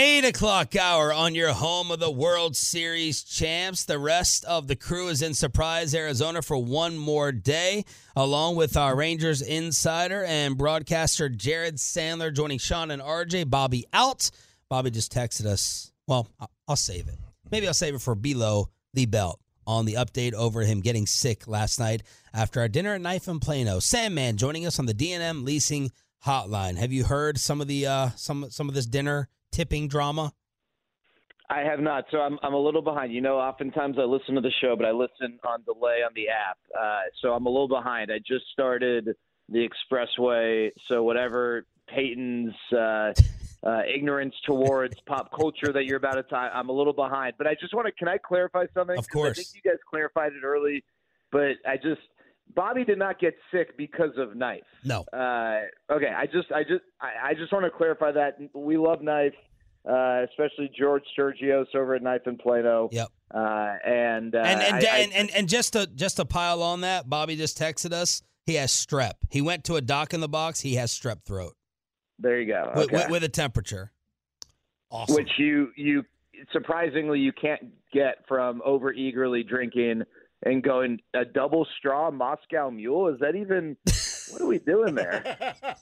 Eight 0.00 0.24
o'clock 0.24 0.76
hour 0.76 1.12
on 1.12 1.34
your 1.34 1.52
home 1.52 1.90
of 1.90 1.98
the 1.98 2.08
World 2.08 2.54
Series 2.54 3.24
champs. 3.24 3.84
The 3.84 3.98
rest 3.98 4.44
of 4.44 4.68
the 4.68 4.76
crew 4.76 5.08
is 5.08 5.22
in 5.22 5.34
Surprise, 5.34 5.92
Arizona 5.92 6.40
for 6.40 6.56
one 6.56 6.96
more 6.96 7.32
day, 7.32 7.84
along 8.14 8.54
with 8.54 8.76
our 8.76 8.94
Rangers 8.94 9.42
insider 9.42 10.22
and 10.22 10.56
broadcaster 10.56 11.28
Jared 11.28 11.78
Sandler 11.78 12.32
joining 12.32 12.58
Shan 12.58 12.92
and 12.92 13.02
RJ. 13.02 13.50
Bobby 13.50 13.86
out. 13.92 14.30
Bobby 14.68 14.92
just 14.92 15.12
texted 15.12 15.46
us. 15.46 15.90
Well, 16.06 16.28
I'll 16.68 16.76
save 16.76 17.08
it. 17.08 17.18
Maybe 17.50 17.66
I'll 17.66 17.74
save 17.74 17.96
it 17.96 18.00
for 18.00 18.14
below 18.14 18.68
the 18.94 19.06
belt 19.06 19.40
on 19.66 19.84
the 19.84 19.94
update 19.94 20.32
over 20.32 20.60
him 20.60 20.80
getting 20.80 21.08
sick 21.08 21.48
last 21.48 21.80
night 21.80 22.04
after 22.32 22.60
our 22.60 22.68
dinner 22.68 22.94
at 22.94 23.00
Knife 23.00 23.26
and 23.26 23.42
Plano. 23.42 23.80
Sandman 23.80 24.36
joining 24.36 24.64
us 24.64 24.78
on 24.78 24.86
the 24.86 24.94
D&M 24.94 25.44
leasing 25.44 25.90
hotline. 26.24 26.76
Have 26.76 26.92
you 26.92 27.02
heard 27.02 27.38
some 27.38 27.60
of 27.60 27.66
the 27.66 27.88
uh 27.88 28.10
some 28.10 28.48
some 28.48 28.68
of 28.68 28.76
this 28.76 28.86
dinner 28.86 29.28
tipping 29.58 29.88
drama? 29.88 30.32
I 31.50 31.60
have 31.60 31.80
not, 31.80 32.04
so 32.12 32.18
I'm 32.18 32.38
I'm 32.42 32.54
a 32.54 32.58
little 32.58 32.82
behind. 32.82 33.12
You 33.12 33.20
know, 33.20 33.38
oftentimes 33.38 33.96
I 33.98 34.02
listen 34.02 34.34
to 34.36 34.40
the 34.40 34.52
show, 34.60 34.76
but 34.76 34.84
I 34.86 34.92
listen 34.92 35.40
on 35.44 35.64
delay 35.64 36.02
on 36.06 36.12
the 36.14 36.28
app, 36.28 36.58
uh, 36.78 37.00
so 37.20 37.32
I'm 37.32 37.46
a 37.46 37.48
little 37.48 37.66
behind. 37.68 38.12
I 38.12 38.18
just 38.18 38.44
started 38.52 39.16
the 39.48 39.66
expressway, 39.68 40.70
so 40.86 41.02
whatever 41.02 41.64
Peyton's 41.88 42.54
uh, 42.70 43.12
uh, 43.66 43.80
ignorance 43.92 44.34
towards 44.46 44.94
pop 45.06 45.30
culture 45.34 45.72
that 45.72 45.86
you're 45.86 45.96
about 45.96 46.14
to 46.14 46.22
talk, 46.22 46.52
I'm 46.54 46.68
a 46.68 46.72
little 46.72 46.92
behind. 46.92 47.32
But 47.38 47.46
I 47.46 47.54
just 47.58 47.74
want 47.74 47.86
to, 47.86 47.92
can 47.92 48.08
I 48.08 48.18
clarify 48.18 48.66
something? 48.74 48.98
Of 48.98 49.08
'Cause 49.08 49.22
I 49.22 49.32
think 49.32 49.36
course. 49.48 49.54
you 49.56 49.62
guys 49.68 49.78
clarified 49.90 50.32
it 50.34 50.44
early, 50.44 50.84
but 51.32 51.52
I 51.66 51.76
just 51.76 52.02
Bobby 52.54 52.84
did 52.84 52.98
not 52.98 53.18
get 53.18 53.34
sick 53.50 53.76
because 53.78 54.12
of 54.18 54.36
knife. 54.36 54.62
No. 54.84 55.00
Uh, 55.12 55.60
okay, 55.90 56.12
I 56.14 56.26
just, 56.26 56.52
I 56.52 56.62
just, 56.62 56.84
I, 57.00 57.30
I 57.30 57.34
just 57.34 57.52
want 57.52 57.64
to 57.64 57.70
clarify 57.70 58.12
that 58.12 58.38
we 58.54 58.76
love 58.78 59.02
Knife, 59.02 59.34
uh, 59.88 60.24
especially 60.30 60.70
George 60.78 61.02
Sergios 61.18 61.66
over 61.74 61.94
at 61.94 62.02
Knife 62.02 62.22
and 62.26 62.38
Plano. 62.38 62.88
Yep. 62.92 63.08
Uh, 63.34 63.38
and 63.84 64.34
uh, 64.34 64.38
and 64.38 64.62
and, 64.62 64.84
I- 64.86 64.96
I- 64.96 65.08
and, 65.14 65.30
and 65.30 65.48
just 65.48 65.74
to 65.74 65.86
just 65.86 66.16
to 66.16 66.24
pile 66.24 66.62
on 66.62 66.80
that, 66.80 67.08
Bobby 67.10 67.36
just 67.36 67.58
texted 67.58 67.92
us. 67.92 68.22
He 68.46 68.54
has 68.54 68.72
strep. 68.72 69.12
He 69.30 69.42
went 69.42 69.64
to 69.64 69.76
a 69.76 69.82
doc 69.82 70.14
in 70.14 70.20
the 70.20 70.28
box. 70.28 70.60
He 70.60 70.76
has 70.76 70.90
strep 70.92 71.22
throat 71.24 71.54
there 72.20 72.40
you 72.40 72.52
go. 72.52 72.72
with, 72.74 72.84
Okay. 72.86 72.96
with, 72.96 73.10
with 73.10 73.24
a 73.24 73.28
temperature. 73.28 73.92
Awesome. 74.90 75.14
Which 75.16 75.30
you, 75.38 75.70
you 75.76 76.02
surprisingly 76.52 77.20
you 77.20 77.30
can't 77.32 77.60
get 77.92 78.24
from 78.26 78.62
over 78.64 78.92
eagerly 78.92 79.42
drinking 79.42 80.02
and 80.44 80.62
going 80.62 80.98
a 81.14 81.24
double 81.26 81.66
straw 81.78 82.10
Moscow 82.10 82.70
Mule. 82.70 83.08
Is 83.08 83.20
that 83.20 83.36
even? 83.36 83.76
What 84.30 84.42
are 84.42 84.46
we 84.46 84.58
doing 84.58 84.94
there? 84.94 85.54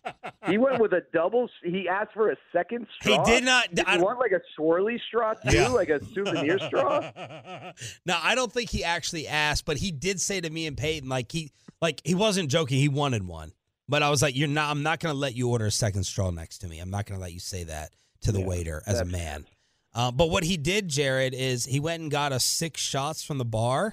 He 0.48 0.58
went 0.58 0.78
with 0.80 0.92
a 0.92 1.02
double. 1.12 1.50
He 1.64 1.88
asked 1.88 2.12
for 2.12 2.30
a 2.30 2.36
second 2.52 2.86
straw. 3.00 3.24
he 3.24 3.32
did 3.32 3.42
not. 3.42 3.74
Did 3.74 3.84
I, 3.84 3.96
you 3.96 4.04
want 4.04 4.20
like 4.20 4.30
a 4.30 4.40
swirly 4.56 5.00
straw 5.08 5.34
too, 5.34 5.56
Yeah. 5.56 5.68
like 5.70 5.88
a 5.88 5.98
souvenir 6.14 6.60
straw? 6.60 7.00
now 8.06 8.20
I 8.22 8.36
don't 8.36 8.52
think 8.52 8.70
he 8.70 8.84
actually 8.84 9.26
asked, 9.26 9.64
but 9.64 9.76
he 9.76 9.90
did 9.90 10.20
say 10.20 10.40
to 10.40 10.48
me 10.48 10.68
and 10.68 10.76
Peyton, 10.76 11.08
like 11.08 11.32
he 11.32 11.50
like 11.82 12.00
he 12.04 12.14
wasn't 12.14 12.48
joking. 12.48 12.78
He 12.78 12.88
wanted 12.88 13.26
one, 13.26 13.50
but 13.88 14.04
I 14.04 14.10
was 14.10 14.22
like, 14.22 14.36
"You're 14.36 14.46
not. 14.46 14.70
I'm 14.70 14.84
not 14.84 15.00
going 15.00 15.12
to 15.12 15.18
let 15.18 15.34
you 15.34 15.48
order 15.50 15.66
a 15.66 15.70
second 15.72 16.04
straw 16.04 16.30
next 16.30 16.58
to 16.58 16.68
me. 16.68 16.78
I'm 16.78 16.90
not 16.90 17.06
going 17.06 17.18
to 17.18 17.22
let 17.22 17.32
you 17.32 17.40
say 17.40 17.64
that 17.64 17.92
to 18.20 18.30
the 18.30 18.38
Yeah, 18.38 18.46
waiter 18.46 18.82
as 18.86 19.00
a 19.00 19.04
man." 19.04 19.46
Uh, 19.92 20.12
but 20.12 20.30
what 20.30 20.44
he 20.44 20.56
did, 20.56 20.86
Jared, 20.86 21.34
is 21.34 21.64
he 21.64 21.80
went 21.80 22.02
and 22.02 22.10
got 22.10 22.30
us 22.30 22.44
six 22.44 22.80
shots 22.80 23.24
from 23.24 23.38
the 23.38 23.44
bar. 23.44 23.92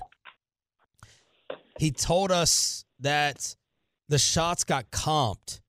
He 1.79 1.89
told 1.89 2.31
us 2.31 2.85
that 2.99 3.55
the 4.13 4.19
shots 4.19 4.63
got 4.63 4.91
comped, 4.91 5.59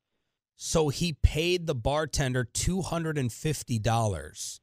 so 0.55 0.91
he 0.91 1.15
paid 1.15 1.67
the 1.67 1.75
bartender 1.75 2.45
two 2.45 2.83
hundred 2.83 3.17
and 3.17 3.33
fifty 3.33 3.79
dollars 3.79 4.61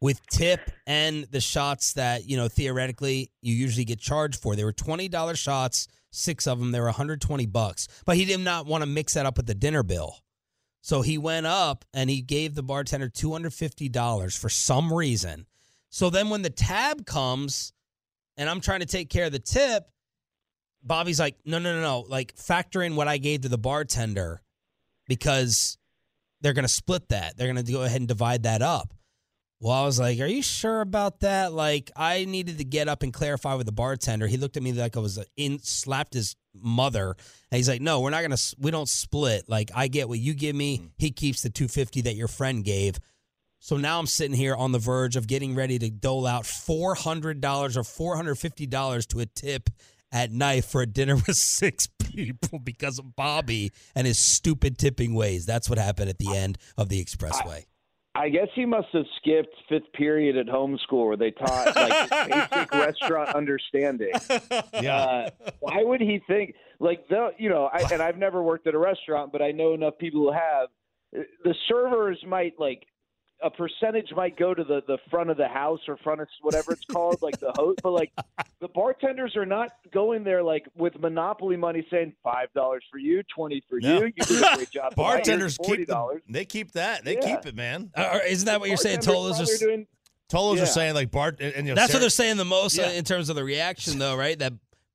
with 0.00 0.24
tip 0.28 0.70
and 0.86 1.24
the 1.32 1.40
shots 1.40 1.94
that 1.94 2.26
you 2.26 2.36
know 2.36 2.46
theoretically 2.46 3.32
you 3.42 3.52
usually 3.52 3.84
get 3.84 3.98
charged 3.98 4.40
for. 4.40 4.54
They 4.54 4.62
were 4.62 4.72
twenty 4.72 5.08
dollars 5.08 5.40
shots, 5.40 5.88
six 6.12 6.46
of 6.46 6.60
them. 6.60 6.70
They 6.70 6.78
were 6.78 6.86
one 6.86 6.94
hundred 6.94 7.20
twenty 7.20 7.46
bucks, 7.46 7.88
but 8.06 8.14
he 8.14 8.24
did 8.24 8.38
not 8.38 8.64
want 8.64 8.82
to 8.82 8.86
mix 8.86 9.14
that 9.14 9.26
up 9.26 9.36
with 9.36 9.46
the 9.46 9.54
dinner 9.56 9.82
bill. 9.82 10.14
So 10.82 11.02
he 11.02 11.18
went 11.18 11.46
up 11.46 11.84
and 11.92 12.08
he 12.08 12.22
gave 12.22 12.54
the 12.54 12.62
bartender 12.62 13.08
two 13.08 13.32
hundred 13.32 13.54
fifty 13.54 13.88
dollars 13.88 14.36
for 14.36 14.48
some 14.48 14.92
reason. 14.92 15.46
So 15.88 16.10
then 16.10 16.30
when 16.30 16.42
the 16.42 16.50
tab 16.50 17.06
comes, 17.06 17.72
and 18.36 18.48
I'm 18.48 18.60
trying 18.60 18.80
to 18.80 18.86
take 18.86 19.10
care 19.10 19.24
of 19.24 19.32
the 19.32 19.40
tip, 19.40 19.88
Bobby's 20.82 21.20
like, 21.20 21.36
no, 21.44 21.58
no, 21.58 21.74
no, 21.74 21.80
no, 21.80 22.00
like 22.08 22.36
factor 22.36 22.82
in 22.82 22.96
what 22.96 23.08
I 23.08 23.18
gave 23.18 23.42
to 23.42 23.48
the 23.48 23.58
bartender 23.58 24.40
because 25.06 25.78
they're 26.40 26.52
going 26.52 26.64
to 26.64 26.68
split 26.68 27.08
that. 27.10 27.36
They're 27.36 27.52
going 27.52 27.64
to 27.64 27.72
go 27.72 27.82
ahead 27.82 28.00
and 28.00 28.08
divide 28.08 28.44
that 28.44 28.62
up. 28.62 28.94
Well, 29.62 29.74
I 29.74 29.84
was 29.84 30.00
like, 30.00 30.18
"Are 30.20 30.26
you 30.26 30.40
sure 30.42 30.80
about 30.80 31.20
that?" 31.20 31.52
Like, 31.52 31.90
I 31.94 32.24
needed 32.24 32.56
to 32.58 32.64
get 32.64 32.88
up 32.88 33.02
and 33.02 33.12
clarify 33.12 33.54
with 33.56 33.66
the 33.66 33.72
bartender. 33.72 34.26
He 34.26 34.38
looked 34.38 34.56
at 34.56 34.62
me 34.62 34.72
like 34.72 34.96
I 34.96 35.00
was 35.00 35.22
in, 35.36 35.58
slapped 35.58 36.14
his 36.14 36.34
mother, 36.54 37.14
and 37.50 37.56
he's 37.58 37.68
like, 37.68 37.82
"No, 37.82 38.00
we're 38.00 38.08
not 38.08 38.22
gonna, 38.22 38.38
we 38.58 38.70
don't 38.70 38.88
split. 38.88 39.50
Like, 39.50 39.70
I 39.74 39.88
get 39.88 40.08
what 40.08 40.18
you 40.18 40.32
give 40.32 40.56
me. 40.56 40.78
Mm. 40.78 40.90
He 40.96 41.10
keeps 41.10 41.42
the 41.42 41.50
two 41.50 41.68
fifty 41.68 42.00
that 42.02 42.16
your 42.16 42.28
friend 42.28 42.64
gave." 42.64 42.98
So 43.58 43.76
now 43.76 43.98
I'm 43.98 44.06
sitting 44.06 44.34
here 44.34 44.54
on 44.54 44.72
the 44.72 44.78
verge 44.78 45.16
of 45.16 45.26
getting 45.26 45.54
ready 45.54 45.78
to 45.78 45.90
dole 45.90 46.26
out 46.26 46.46
four 46.46 46.94
hundred 46.94 47.42
dollars 47.42 47.76
or 47.76 47.84
four 47.84 48.16
hundred 48.16 48.36
fifty 48.36 48.66
dollars 48.66 49.04
to 49.08 49.20
a 49.20 49.26
tip 49.26 49.68
at 50.12 50.30
night 50.30 50.64
for 50.64 50.82
a 50.82 50.86
dinner 50.86 51.14
with 51.26 51.36
six 51.36 51.86
people 51.86 52.58
because 52.58 52.98
of 52.98 53.16
Bobby 53.16 53.72
and 53.94 54.06
his 54.06 54.18
stupid 54.18 54.78
tipping 54.78 55.14
ways. 55.14 55.46
That's 55.46 55.68
what 55.68 55.78
happened 55.78 56.10
at 56.10 56.18
the 56.18 56.34
end 56.34 56.58
of 56.76 56.88
the 56.88 57.02
expressway. 57.04 57.64
I 58.14 58.28
guess 58.28 58.48
he 58.54 58.66
must 58.66 58.88
have 58.92 59.04
skipped 59.18 59.54
fifth 59.68 59.92
period 59.92 60.36
at 60.36 60.48
home 60.48 60.76
school 60.82 61.06
where 61.06 61.16
they 61.16 61.30
taught 61.30 61.76
like 61.76 62.28
basic 62.28 62.72
restaurant 62.74 63.30
understanding. 63.34 64.12
Yeah. 64.80 64.96
Uh, 64.96 65.30
why 65.60 65.82
would 65.82 66.00
he 66.00 66.20
think 66.26 66.54
like 66.78 67.06
the 67.08 67.30
you 67.38 67.48
know? 67.50 67.68
I, 67.72 67.84
and 67.92 68.02
I've 68.02 68.16
never 68.16 68.42
worked 68.42 68.66
at 68.66 68.74
a 68.74 68.78
restaurant, 68.78 69.30
but 69.30 69.42
I 69.42 69.52
know 69.52 69.74
enough 69.74 69.98
people 69.98 70.22
who 70.22 70.32
have. 70.32 70.68
The 71.44 71.54
servers 71.68 72.18
might 72.26 72.54
like 72.58 72.84
a 73.42 73.50
percentage 73.50 74.12
might 74.14 74.36
go 74.36 74.52
to 74.54 74.62
the 74.64 74.82
the 74.86 74.98
front 75.10 75.30
of 75.30 75.36
the 75.36 75.48
house 75.48 75.80
or 75.88 75.96
front 75.98 76.20
of 76.20 76.28
whatever 76.42 76.72
it's 76.72 76.84
called, 76.84 77.22
like 77.22 77.38
the 77.40 77.52
host. 77.56 77.80
But 77.82 77.92
like 77.92 78.12
the 78.60 78.68
bartenders 78.68 79.36
are 79.36 79.46
not 79.46 79.70
going 79.92 80.24
there 80.24 80.42
like 80.42 80.66
with 80.76 80.98
monopoly 81.00 81.56
money, 81.56 81.86
saying 81.90 82.14
five 82.22 82.52
dollars 82.54 82.84
for 82.90 82.98
you, 82.98 83.22
twenty 83.34 83.62
for 83.68 83.80
No. 83.80 83.98
you. 84.00 84.04
You 84.16 84.24
did 84.24 84.42
a 84.42 84.56
great 84.56 84.70
job. 84.70 84.94
Bartenders 84.96 85.56
forty 85.56 85.78
keep 85.78 85.86
the, 85.88 85.92
dollars. 85.94 86.22
they 86.28 86.44
keep 86.44 86.72
that. 86.72 87.04
They 87.04 87.14
Yeah. 87.14 87.36
keep 87.36 87.46
it, 87.46 87.54
man. 87.56 87.90
Uh, 87.94 88.18
isn't 88.28 88.46
that 88.46 88.60
what 88.60 88.68
you're 88.68 88.76
saying? 88.76 89.00
Bartenders, 89.00 89.38
Tolos 89.38 89.54
are 89.54 89.58
doing 89.58 89.86
Tolos 90.30 90.56
Yeah. 90.56 90.62
are 90.62 90.66
saying 90.66 90.94
like 90.94 91.10
Bart 91.10 91.38
and, 91.40 91.54
and 91.54 91.66
you 91.66 91.72
know, 91.74 91.80
That's 91.80 91.92
what 91.92 92.00
they're 92.00 92.10
saying 92.10 92.36
the 92.36 92.44
most 92.44 92.78
uh, 92.78 92.82
Yeah. 92.82 92.90
in 92.92 93.04
terms 93.04 93.30
of 93.30 93.36
the 93.36 93.44
reaction, 93.44 93.98
though, 93.98 94.16
right? 94.16 94.38
That 94.38 94.52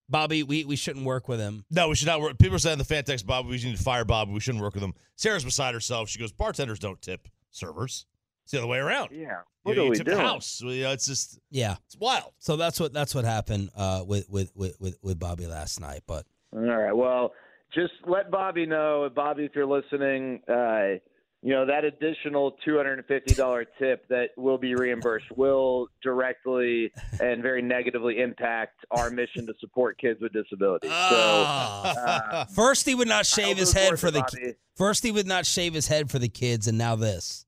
Bobby, 0.07 0.43
we, 0.43 0.65
we 0.65 0.75
shouldn't 0.75 1.03
work 1.03 1.27
with 1.27 1.39
him. 1.39 1.65
No, 1.71 1.89
we 1.89 1.95
should 1.95 2.05
not 2.07 2.21
work. 2.21 2.37
People 2.37 2.55
are 2.57 2.59
saying 2.59 2.77
the 2.77 2.83
fan 2.83 3.03
text 3.05 3.25
Bob, 3.25 3.47
we 3.47 3.53
need 3.57 3.75
to 3.75 3.81
fire 3.83 4.05
Bob. 4.05 4.29
We 4.29 4.39
shouldn't 4.39 4.63
work 4.63 4.75
with 4.75 4.83
him. 4.83 4.93
Sarah's 5.15 5.43
beside 5.43 5.73
herself. 5.73 6.09
She 6.09 6.19
goes, 6.19 6.31
bartenders 6.31 6.77
don't 6.77 7.01
tip 7.01 7.27
servers. 7.49 8.05
It's 8.45 8.51
the 8.51 8.59
other 8.59 8.67
way 8.67 8.77
around. 8.77 9.09
Yeah. 9.11 9.17
You, 9.19 9.33
What 9.63 9.75
know, 9.75 9.81
are 9.81 9.85
you 9.85 9.89
we 9.91 9.97
tip 9.97 10.05
doing? 10.05 10.17
the 10.19 10.23
house. 10.23 10.61
You 10.61 10.83
know, 10.83 10.91
it's 10.91 11.05
just 11.07 11.39
Yeah. 11.49 11.75
it's 11.87 11.97
wild. 11.97 12.31
So 12.39 12.55
that's 12.55 12.79
what 12.79 12.93
that's 12.93 13.13
what 13.15 13.25
happened 13.25 13.71
uh, 13.75 14.03
with, 14.07 14.29
with, 14.29 14.51
with, 14.55 14.79
with, 14.79 14.97
with 15.01 15.19
Bobby 15.19 15.47
last 15.47 15.79
night. 15.81 16.01
But 16.07 16.25
All 16.53 16.59
right. 16.61 16.95
Well, 16.95 17.33
just 17.73 17.93
let 18.07 18.29
Bobby 18.31 18.65
know, 18.67 19.09
Bobby, 19.13 19.45
if 19.45 19.51
you're 19.55 19.65
listening, 19.65 20.41
uh, 20.47 20.99
you 21.41 21.51
know 21.53 21.65
that 21.67 21.83
additional 21.85 22.55
$250 22.67 23.65
tip 23.79 24.07
that 24.09 24.29
will 24.37 24.57
be 24.57 24.73
reimbursed 24.75 25.25
will 25.35 25.87
directly 26.01 26.91
and 27.19 27.41
very 27.43 27.61
negatively 27.61 28.19
impact 28.19 28.75
our 28.91 29.09
mission 29.11 29.45
to 29.47 29.53
support 29.59 29.97
kids 29.99 30.19
with 30.21 30.33
disabilities. 30.33 30.89
So 30.89 30.95
Ah. 31.47 32.45
first 32.55 32.85
he 32.87 32.95
would 32.95 33.07
not 33.07 33.25
shave 33.25 33.57
his 33.57 33.73
head 33.73 33.99
for 33.99 34.09
the 34.11 34.21
Bobby. 34.21 34.53
first 34.75 35.03
he 35.03 35.11
would 35.11 35.27
not 35.27 35.45
shave 35.45 35.73
his 35.73 35.87
head 35.87 36.09
for 36.09 36.17
the 36.19 36.29
kids, 36.29 36.67
and 36.67 36.77
now 36.77 36.95
this. 36.95 37.44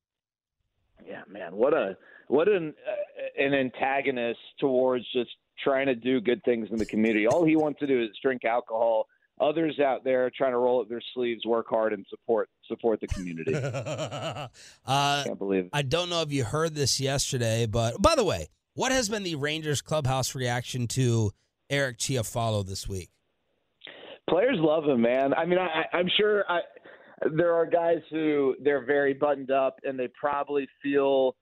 Yeah, 1.07 1.21
man, 1.29 1.55
what 1.55 1.73
a 1.73 1.97
what 2.27 2.47
an 2.47 2.73
uh, 2.87 3.43
an 3.43 3.53
antagonist 3.53 4.39
towards 4.59 5.05
just 5.13 5.29
trying 5.63 5.87
to 5.87 5.95
do 5.95 6.21
good 6.21 6.43
things 6.43 6.67
in 6.71 6.77
the 6.77 6.85
community. 6.85 7.27
All 7.27 7.45
he 7.45 7.55
wants 7.55 7.79
to 7.79 7.87
do 7.87 8.01
is 8.01 8.09
drink 8.21 8.45
alcohol. 8.45 9.07
Others 9.39 9.79
out 9.79 10.03
there 10.03 10.31
trying 10.35 10.51
to 10.51 10.57
roll 10.57 10.81
up 10.81 10.89
their 10.89 11.01
sleeves, 11.13 11.45
work 11.45 11.67
hard, 11.69 11.93
and 11.93 12.05
support 12.09 12.49
support 12.67 12.99
the 12.99 13.07
community. 13.07 13.53
uh, 13.55 14.47
Can't 14.85 15.37
believe 15.37 15.65
it. 15.65 15.69
I 15.73 15.83
don't 15.83 16.09
know 16.09 16.21
if 16.21 16.31
you 16.31 16.43
heard 16.43 16.73
this 16.73 16.99
yesterday, 16.99 17.67
but 17.67 18.01
by 18.01 18.15
the 18.15 18.23
way, 18.23 18.47
what 18.73 18.91
has 18.91 19.09
been 19.09 19.23
the 19.23 19.35
Rangers 19.35 19.81
clubhouse 19.81 20.33
reaction 20.33 20.87
to 20.89 21.31
Eric 21.69 21.99
Chiafalo 21.99 22.65
this 22.65 22.87
week? 22.87 23.09
Players 24.29 24.57
love 24.59 24.83
him, 24.83 25.01
man. 25.01 25.33
I 25.33 25.45
mean, 25.45 25.57
I, 25.57 25.85
I'm 25.95 26.09
sure 26.17 26.43
I, 26.49 26.59
there 27.35 27.53
are 27.53 27.65
guys 27.65 28.01
who 28.09 28.55
they're 28.63 28.85
very 28.85 29.13
buttoned 29.13 29.51
up 29.51 29.79
and 29.83 29.99
they 29.99 30.07
probably 30.09 30.67
feel 30.83 31.35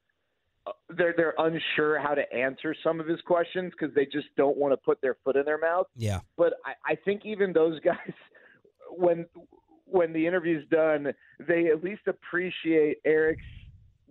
uh, 0.67 0.71
they're 0.97 1.13
they're 1.15 1.35
unsure 1.37 1.99
how 1.99 2.13
to 2.13 2.31
answer 2.33 2.75
some 2.83 2.99
of 2.99 3.07
his 3.07 3.19
questions 3.21 3.71
because 3.77 3.93
they 3.93 4.05
just 4.05 4.27
don't 4.37 4.57
want 4.57 4.71
to 4.71 4.77
put 4.77 5.01
their 5.01 5.17
foot 5.23 5.35
in 5.35 5.45
their 5.45 5.59
mouth. 5.59 5.87
Yeah. 5.95 6.21
But 6.37 6.53
I, 6.65 6.93
I 6.93 6.95
think 6.95 7.21
even 7.25 7.53
those 7.53 7.79
guys, 7.83 8.13
when 8.89 9.25
when 9.85 10.13
the 10.13 10.25
interview's 10.25 10.67
done, 10.69 11.13
they 11.47 11.67
at 11.67 11.83
least 11.83 12.01
appreciate 12.07 12.97
Eric's 13.05 13.43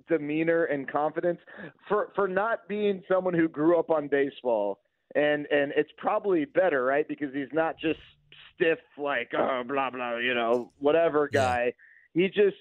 demeanor 0.08 0.64
and 0.64 0.90
confidence 0.90 1.40
for 1.88 2.12
for 2.14 2.28
not 2.28 2.68
being 2.68 3.02
someone 3.10 3.34
who 3.34 3.48
grew 3.48 3.78
up 3.78 3.90
on 3.90 4.08
baseball. 4.08 4.80
And 5.14 5.46
and 5.46 5.72
it's 5.76 5.90
probably 5.96 6.44
better, 6.44 6.84
right? 6.84 7.06
Because 7.08 7.32
he's 7.32 7.52
not 7.52 7.78
just 7.78 8.00
stiff 8.54 8.78
like 8.98 9.32
oh 9.36 9.62
blah 9.66 9.90
blah, 9.90 10.16
you 10.18 10.34
know, 10.34 10.72
whatever 10.78 11.28
guy. 11.32 11.72
He 12.14 12.28
just 12.28 12.56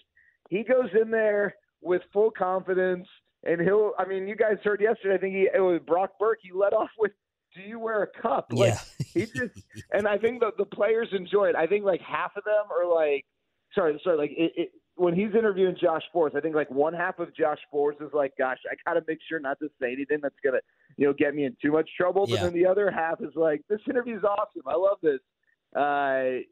he 0.49 0.63
goes 0.63 0.89
in 0.99 1.11
there 1.11 1.55
with 1.81 2.01
full 2.11 2.31
confidence 2.31 3.07
and 3.43 3.61
he'll 3.61 3.91
I 3.97 4.05
mean, 4.05 4.27
you 4.27 4.35
guys 4.35 4.57
heard 4.63 4.81
yesterday, 4.81 5.15
I 5.15 5.17
think 5.17 5.35
he 5.35 5.49
it 5.53 5.59
was 5.59 5.81
Brock 5.85 6.11
Burke, 6.19 6.39
he 6.41 6.51
led 6.51 6.73
off 6.73 6.89
with 6.97 7.11
do 7.55 7.61
you 7.61 7.79
wear 7.79 8.03
a 8.03 8.21
cup? 8.21 8.47
Like 8.51 8.73
yeah. 8.73 9.05
he 9.13 9.25
just 9.35 9.61
and 9.91 10.07
I 10.07 10.17
think 10.17 10.39
the 10.39 10.51
the 10.57 10.65
players 10.65 11.09
enjoy 11.11 11.49
it. 11.49 11.55
I 11.55 11.67
think 11.67 11.85
like 11.85 12.01
half 12.01 12.35
of 12.35 12.43
them 12.43 12.65
are 12.71 12.91
like, 12.91 13.25
sorry, 13.75 13.99
sorry, 14.03 14.17
like 14.17 14.31
it, 14.31 14.51
it, 14.55 14.71
when 14.95 15.13
he's 15.15 15.33
interviewing 15.37 15.75
Josh 15.79 16.03
Sborz, 16.13 16.35
I 16.35 16.39
think 16.39 16.55
like 16.55 16.69
one 16.69 16.93
half 16.93 17.19
of 17.19 17.35
Josh 17.35 17.57
Sborz 17.73 18.01
is 18.01 18.11
like, 18.13 18.33
gosh, 18.37 18.59
I 18.71 18.75
gotta 18.85 19.03
make 19.07 19.19
sure 19.27 19.39
not 19.39 19.59
to 19.59 19.69
say 19.81 19.91
anything 19.91 20.19
that's 20.21 20.35
gonna, 20.43 20.59
you 20.97 21.07
know, 21.07 21.13
get 21.13 21.33
me 21.33 21.45
in 21.45 21.55
too 21.61 21.71
much 21.71 21.89
trouble. 21.97 22.27
But 22.27 22.35
Yeah. 22.35 22.43
then 22.43 22.53
the 22.53 22.65
other 22.65 22.91
half 22.91 23.21
is 23.21 23.35
like, 23.35 23.61
this 23.69 23.79
interview's 23.89 24.23
awesome. 24.23 24.61
I 24.67 24.75
love 24.75 24.97
this. 25.01 25.19
Uh, 25.75 26.43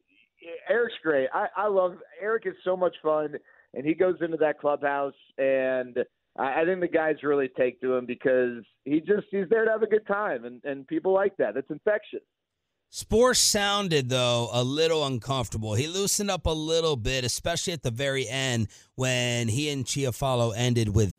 Eric's 0.69 0.95
great. 1.03 1.27
I, 1.33 1.47
I 1.56 1.68
love 1.68 1.97
Eric 2.21 2.44
is 2.45 2.56
so 2.63 2.75
much 2.75 2.95
fun, 3.03 3.35
and 3.73 3.85
he 3.85 3.94
goes 3.94 4.15
into 4.21 4.38
that 4.38 4.59
clubhouse 4.59 5.13
and. 5.38 5.97
I 6.38 6.62
I 6.62 6.65
think 6.65 6.79
the 6.79 6.88
guys 6.88 7.18
really 7.23 7.50
take 7.57 7.81
to 7.81 7.94
him 7.94 8.06
because 8.06 8.63
he 8.85 9.01
just 9.01 9.27
he's 9.31 9.50
there 9.50 9.65
to 9.65 9.71
have 9.71 9.83
a 9.83 9.88
good 9.88 10.07
time 10.07 10.45
and, 10.45 10.63
and 10.63 10.88
people 10.88 11.13
like 11.13 11.35
that. 11.38 11.57
It's 11.57 11.69
infectious. 11.69 12.21
Sborz 12.91 13.38
sounded 13.38 14.09
though 14.09 14.50
a 14.51 14.63
little 14.63 15.06
uncomfortable. 15.06 15.75
He 15.75 15.88
loosened 15.88 16.29
up 16.29 16.45
a 16.45 16.51
little 16.51 16.97
bit, 16.97 17.23
especially 17.23 17.71
at 17.71 17.83
the 17.83 17.91
very 17.91 18.27
end 18.27 18.68
when 18.95 19.47
he 19.47 19.69
and 19.69 19.85
Chiafalo 19.85 20.53
ended 20.56 20.94
with 20.94 21.11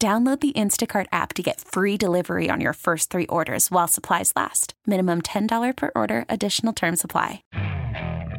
Download 0.00 0.38
the 0.38 0.52
Instacart 0.52 1.06
app 1.10 1.34
to 1.34 1.42
get 1.42 1.60
free 1.60 1.96
delivery 1.96 2.48
on 2.48 2.60
your 2.60 2.72
first 2.72 3.10
three 3.10 3.26
orders 3.26 3.68
while 3.68 3.88
supplies 3.88 4.32
last. 4.36 4.74
Minimum 4.86 5.22
$10 5.22 5.76
per 5.76 5.90
order, 5.96 6.24
additional 6.28 6.72
term 6.72 6.94
supply. 6.94 7.42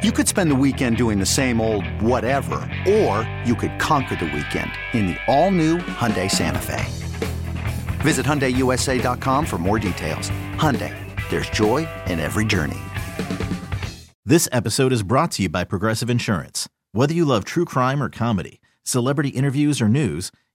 You 0.01 0.13
could 0.13 0.29
spend 0.29 0.51
the 0.51 0.55
weekend 0.55 0.95
doing 0.95 1.19
the 1.19 1.25
same 1.25 1.59
old 1.59 1.83
whatever, 2.01 2.61
or 2.87 3.29
you 3.43 3.57
could 3.57 3.77
conquer 3.77 4.15
the 4.15 4.31
weekend 4.31 4.71
in 4.93 5.07
the 5.07 5.17
all-new 5.27 5.79
Hyundai 5.79 6.31
Santa 6.31 6.61
Fe. 6.61 6.85
Visit 7.99 8.25
HyundaiUSA.com 8.25 9.45
for 9.45 9.57
more 9.57 9.79
details. 9.79 10.29
Hyundai, 10.55 10.95
there's 11.29 11.49
joy 11.49 11.85
in 12.07 12.21
every 12.21 12.45
journey. 12.45 12.79
This 14.23 14.47
episode 14.53 14.93
is 14.93 15.03
brought 15.03 15.31
to 15.31 15.43
you 15.43 15.49
by 15.49 15.65
Progressive 15.65 16.09
Insurance. 16.09 16.69
Whether 16.93 17.13
you 17.13 17.25
love 17.25 17.43
true 17.43 17.65
crime 17.65 18.01
or 18.01 18.09
comedy, 18.09 18.61
celebrity 18.83 19.29
interviews 19.29 19.81
or 19.81 19.89
news, 19.89 20.31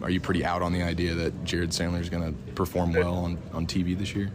Are 0.00 0.10
you 0.10 0.20
pretty 0.20 0.44
out 0.44 0.62
on 0.62 0.72
the 0.72 0.82
idea 0.82 1.14
that 1.14 1.44
Jared 1.44 1.70
Sandler 1.70 2.00
is 2.00 2.08
going 2.08 2.34
to 2.34 2.52
perform 2.52 2.92
well 2.92 3.14
on, 3.18 3.38
on 3.52 3.66
TV 3.66 3.96
this 3.96 4.14
year, 4.14 4.30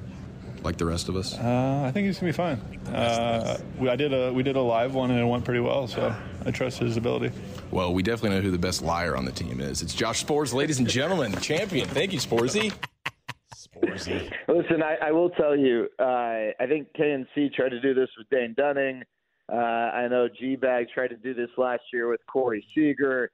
like 0.64 0.78
the 0.78 0.86
rest 0.86 1.10
of 1.10 1.16
us? 1.16 1.38
Uh, 1.38 1.84
I 1.86 1.92
think 1.92 2.06
he's 2.08 2.20
gonna 2.20 2.32
be 2.32 2.36
fine. 2.36 2.60
Uh, 2.94 3.58
we, 3.80 3.90
I 3.90 3.96
did 3.96 4.14
a 4.14 4.32
we 4.32 4.44
did 4.44 4.56
a 4.56 4.62
live 4.62 4.94
one 4.94 5.12
and 5.12 5.20
it 5.20 5.26
went 5.26 5.44
pretty 5.44 5.60
well, 5.60 5.88
so 5.88 6.16
I 6.46 6.52
trust 6.52 6.80
his 6.80 6.96
ability. 6.96 7.32
Well, 7.72 7.94
we 7.94 8.04
definitely 8.04 8.38
know 8.38 8.44
who 8.44 8.52
the 8.52 8.58
best 8.58 8.82
liar 8.82 9.18
on 9.18 9.26
the 9.26 9.32
team 9.32 9.60
is. 9.60 9.82
It's 9.82 9.94
Josh 9.94 10.26
Sborz, 10.26 10.54
ladies 10.54 10.80
and 10.80 10.88
gentlemen, 10.88 11.34
champion. 11.42 11.88
Thank 11.90 12.14
you, 12.14 12.20
Sporsy. 12.20 12.72
Sporsy. 13.54 14.32
Listen, 14.48 14.82
I, 14.84 15.08
I 15.08 15.12
will 15.12 15.32
tell 15.32 15.56
you, 15.58 15.90
uh, 16.00 16.04
I 16.60 16.66
think 16.68 16.94
KNC 16.94 17.54
tried 17.54 17.70
to 17.70 17.82
do 17.82 17.94
this 17.94 18.10
with 18.18 18.30
Dane 18.30 18.54
Dunning. 18.56 19.04
Uh, 19.52 19.56
I 19.56 20.08
know 20.08 20.28
G 20.28 20.56
Bag 20.56 20.88
tried 20.94 21.10
to 21.10 21.18
do 21.18 21.34
this 21.34 21.50
last 21.58 21.84
year 21.92 22.10
with 22.10 22.22
Corey 22.28 22.66
Seager. 22.74 23.32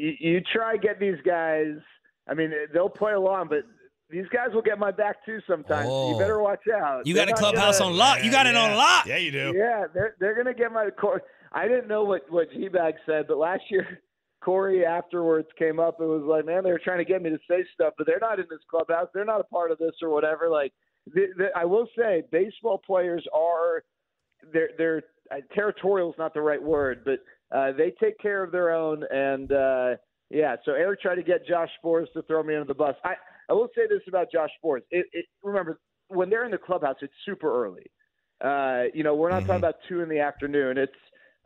You, 0.00 0.14
you 0.18 0.40
try 0.52 0.76
get 0.76 0.98
these 0.98 1.18
guys. 1.26 1.74
I 2.28 2.34
mean, 2.34 2.52
they'll 2.72 2.88
play 2.88 3.12
along, 3.12 3.48
but 3.48 3.64
these 4.08 4.26
guys 4.32 4.48
will 4.54 4.62
get 4.62 4.78
my 4.78 4.90
back 4.90 5.24
too 5.26 5.40
sometimes. 5.46 5.88
Oh. 5.90 6.12
You 6.12 6.18
better 6.18 6.40
watch 6.40 6.62
out. 6.74 7.06
You 7.06 7.14
They're 7.14 7.26
got 7.26 7.34
a 7.34 7.36
clubhouse 7.38 7.78
gonna- 7.78 7.92
on 7.92 7.96
lock. 7.98 8.24
You 8.24 8.30
got 8.30 8.46
it 8.46 8.56
on 8.56 8.74
lock. 8.76 9.06
Yeah, 9.06 9.18
you 9.18 9.30
do. 9.30 9.52
Yeah, 9.54 9.86
they're 9.92 10.16
they're 10.18 10.34
gonna 10.34 10.54
get 10.54 10.72
my. 10.72 10.90
Cor- 10.90 11.22
I 11.52 11.68
didn't 11.68 11.88
know 11.88 12.04
what 12.04 12.22
what 12.30 12.50
G 12.50 12.68
Bag 12.68 12.94
said, 13.04 13.26
but 13.28 13.36
last 13.38 13.62
year 13.70 14.00
Corey 14.42 14.86
afterwards 14.86 15.48
came 15.58 15.78
up 15.78 16.00
and 16.00 16.08
was 16.08 16.22
like, 16.24 16.46
"Man, 16.46 16.64
they 16.64 16.72
were 16.72 16.80
trying 16.82 16.98
to 16.98 17.04
get 17.04 17.20
me 17.22 17.30
to 17.30 17.38
say 17.48 17.64
stuff, 17.74 17.92
but 17.98 18.06
they're 18.06 18.18
not 18.20 18.38
in 18.40 18.46
this 18.48 18.60
clubhouse. 18.70 19.08
They're 19.12 19.24
not 19.24 19.40
a 19.40 19.44
part 19.44 19.70
of 19.70 19.78
this 19.78 19.92
or 20.02 20.08
whatever." 20.08 20.48
Like, 20.48 20.72
the, 21.12 21.26
the, 21.36 21.46
I 21.54 21.64
will 21.66 21.88
say, 21.96 22.22
baseball 22.32 22.78
players 22.78 23.24
are 23.34 23.84
they're 24.52 24.70
they're 24.78 25.02
uh, 25.30 25.36
territorial 25.54 26.10
is 26.10 26.18
not 26.18 26.32
the 26.34 26.40
right 26.40 26.62
word, 26.62 27.02
but 27.04 27.18
uh, 27.52 27.72
they 27.72 27.92
take 28.02 28.18
care 28.18 28.42
of 28.42 28.52
their 28.52 28.70
own. 28.70 29.04
And 29.10 29.50
uh, 29.52 29.96
yeah, 30.30 30.56
so 30.64 30.72
Eric 30.72 31.00
tried 31.00 31.16
to 31.16 31.22
get 31.22 31.46
Josh 31.46 31.70
Sborz 31.82 32.12
to 32.12 32.22
throw 32.22 32.42
me 32.42 32.54
under 32.54 32.66
the 32.66 32.74
bus. 32.74 32.94
I 33.04 33.14
I 33.48 33.52
will 33.52 33.68
say 33.74 33.82
this 33.88 34.02
about 34.06 34.30
Josh 34.32 34.50
Sborz. 34.62 34.82
It, 34.90 35.06
it, 35.12 35.26
remember 35.42 35.80
when 36.08 36.30
they're 36.30 36.44
in 36.44 36.50
the 36.50 36.58
clubhouse, 36.58 36.96
it's 37.02 37.12
super 37.26 37.64
early. 37.64 37.90
Uh, 38.40 38.84
you 38.94 39.02
know, 39.02 39.14
we're 39.14 39.30
not 39.30 39.40
talking 39.40 39.56
about 39.56 39.76
two 39.88 40.00
in 40.00 40.08
the 40.08 40.20
afternoon. 40.20 40.78
It's 40.78 40.92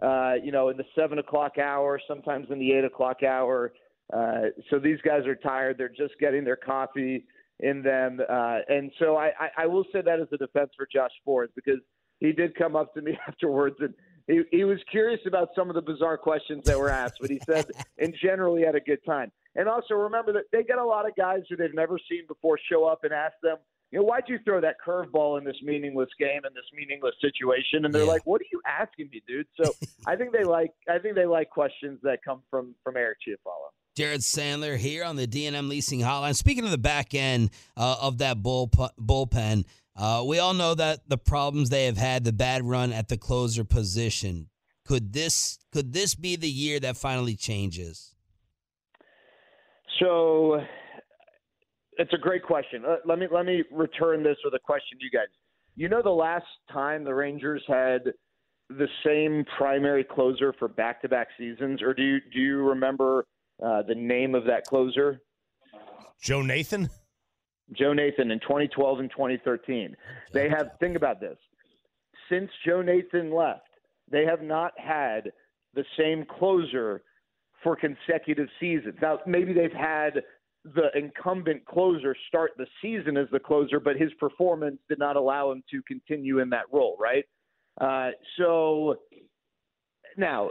uh, 0.02 0.34
you 0.42 0.52
know 0.52 0.68
in 0.68 0.76
the 0.76 0.84
seven 0.94 1.18
o'clock 1.18 1.58
hour, 1.58 2.00
sometimes 2.06 2.48
in 2.50 2.58
the 2.58 2.72
eight 2.72 2.84
o'clock 2.84 3.22
hour. 3.22 3.72
Uh, 4.12 4.50
so 4.70 4.78
these 4.78 4.98
guys 5.02 5.26
are 5.26 5.34
tired. 5.34 5.78
They're 5.78 5.88
just 5.88 6.14
getting 6.20 6.44
their 6.44 6.56
coffee 6.56 7.24
in 7.60 7.82
them, 7.82 8.20
uh, 8.28 8.58
and 8.68 8.92
so 8.98 9.16
I, 9.16 9.30
I, 9.38 9.62
I 9.62 9.66
will 9.66 9.84
say 9.92 10.02
that 10.02 10.20
as 10.20 10.26
a 10.32 10.36
defense 10.36 10.70
for 10.76 10.86
Josh 10.92 11.12
Sborz 11.26 11.48
because 11.54 11.80
he 12.20 12.32
did 12.32 12.54
come 12.54 12.76
up 12.76 12.92
to 12.94 13.00
me 13.00 13.16
afterwards 13.28 13.76
and 13.80 13.94
he, 14.26 14.42
he 14.50 14.64
was 14.64 14.78
curious 14.90 15.20
about 15.26 15.48
some 15.54 15.68
of 15.68 15.74
the 15.74 15.82
bizarre 15.82 16.16
questions 16.18 16.62
that 16.66 16.78
were 16.78 16.90
asked, 16.90 17.16
but 17.20 17.30
he 17.30 17.40
said 17.48 17.66
in 17.98 18.12
general 18.22 18.56
he 18.56 18.62
had 18.64 18.74
a 18.74 18.80
good 18.80 19.04
time. 19.04 19.30
And 19.56 19.68
also 19.68 19.94
remember 19.94 20.32
that 20.32 20.44
they 20.52 20.62
get 20.64 20.78
a 20.78 20.84
lot 20.84 21.08
of 21.08 21.14
guys 21.16 21.40
who 21.48 21.56
they've 21.56 21.74
never 21.74 21.98
seen 22.10 22.22
before 22.26 22.58
show 22.70 22.84
up 22.86 23.04
and 23.04 23.12
ask 23.12 23.34
them, 23.42 23.56
you 23.92 24.00
know, 24.00 24.04
why'd 24.06 24.24
you 24.26 24.38
throw 24.44 24.60
that 24.60 24.76
curveball 24.84 25.38
in 25.38 25.44
this 25.44 25.54
meaningless 25.62 26.08
game 26.18 26.40
in 26.44 26.52
this 26.54 26.64
meaningless 26.74 27.14
situation? 27.20 27.84
And 27.84 27.94
they're 27.94 28.02
Yeah. 28.02 28.08
like, 28.08 28.22
what 28.26 28.40
are 28.40 28.46
you 28.50 28.60
asking 28.66 29.10
me, 29.12 29.22
dude? 29.28 29.46
So 29.56 29.76
I 30.06 30.16
think 30.16 30.32
they 30.32 30.44
like 30.44 30.72
I 30.88 30.98
think 30.98 31.14
they 31.14 31.26
like 31.26 31.50
questions 31.50 32.00
that 32.02 32.18
come 32.24 32.42
from 32.50 32.74
from 32.82 32.96
Eric 32.96 33.18
Chiafalo. 33.26 33.70
Jared 33.96 34.22
Sandler 34.22 34.76
here 34.76 35.04
on 35.04 35.14
the 35.14 35.28
D&M 35.28 35.68
Leasing 35.68 36.00
Hotline. 36.00 36.34
Speaking 36.34 36.64
of 36.64 36.72
the 36.72 36.78
back 36.78 37.14
end 37.14 37.50
uh, 37.76 37.94
of 38.00 38.18
that 38.18 38.42
bull, 38.42 38.68
bullpen, 38.68 39.64
uh, 39.96 40.24
we 40.26 40.38
all 40.38 40.54
know 40.54 40.74
that 40.74 41.08
the 41.08 41.18
problems 41.18 41.70
they 41.70 41.86
have 41.86 41.96
had, 41.96 42.24
the 42.24 42.32
bad 42.32 42.64
run 42.64 42.92
at 42.92 43.08
the 43.08 43.16
closer 43.16 43.64
position. 43.64 44.48
Could 44.84 45.12
this 45.12 45.58
could 45.72 45.92
this 45.92 46.14
be 46.14 46.36
the 46.36 46.48
year 46.48 46.80
that 46.80 46.96
finally 46.96 47.36
changes? 47.36 48.14
So 50.00 50.60
it's 51.96 52.12
a 52.12 52.18
great 52.18 52.42
question. 52.42 52.84
Let 53.04 53.18
me 53.18 53.26
let 53.30 53.46
me 53.46 53.62
return 53.70 54.22
this 54.22 54.36
with 54.44 54.54
a 54.54 54.58
question 54.58 54.98
to 54.98 55.04
you 55.04 55.10
guys. 55.10 55.28
You 55.76 55.88
know 55.88 56.02
the 56.02 56.10
last 56.10 56.44
time 56.72 57.04
the 57.04 57.14
Rangers 57.14 57.62
had 57.66 58.12
the 58.68 58.88
same 59.04 59.44
primary 59.56 60.04
closer 60.04 60.52
for 60.58 60.68
back-to-back 60.68 61.28
seasons, 61.38 61.82
or 61.82 61.94
do 61.94 62.02
you 62.02 62.18
do 62.32 62.40
you 62.40 62.62
remember 62.62 63.26
uh, 63.64 63.82
the 63.82 63.94
name 63.94 64.34
of 64.34 64.44
that 64.46 64.64
closer? 64.64 65.20
Joe 66.20 66.42
Nathan? 66.42 66.90
Joe 67.72 67.92
Nathan 67.92 68.30
in 68.30 68.40
2012 68.40 68.98
and 69.00 69.10
2013. 69.10 69.96
They 70.32 70.48
have 70.48 70.70
think 70.80 70.96
about 70.96 71.20
this. 71.20 71.36
Since 72.30 72.50
Joe 72.66 72.82
Nathan 72.82 73.34
left, 73.34 73.68
they 74.10 74.24
have 74.24 74.42
not 74.42 74.72
had 74.78 75.32
the 75.74 75.84
same 75.98 76.24
closer 76.24 77.02
for 77.62 77.76
consecutive 77.76 78.48
seasons. 78.60 78.94
Now, 79.00 79.18
maybe 79.26 79.52
they've 79.52 79.72
had 79.72 80.22
the 80.64 80.88
incumbent 80.94 81.64
closer 81.66 82.14
start 82.28 82.52
the 82.56 82.66
season 82.80 83.16
as 83.16 83.26
the 83.32 83.38
closer, 83.38 83.80
but 83.80 83.96
his 83.96 84.12
performance 84.14 84.78
did 84.88 84.98
not 84.98 85.16
allow 85.16 85.50
him 85.50 85.62
to 85.70 85.82
continue 85.82 86.40
in 86.40 86.50
that 86.50 86.64
role, 86.72 86.96
right? 86.98 87.24
Uh, 87.80 88.10
so 88.38 88.96
now, 90.16 90.50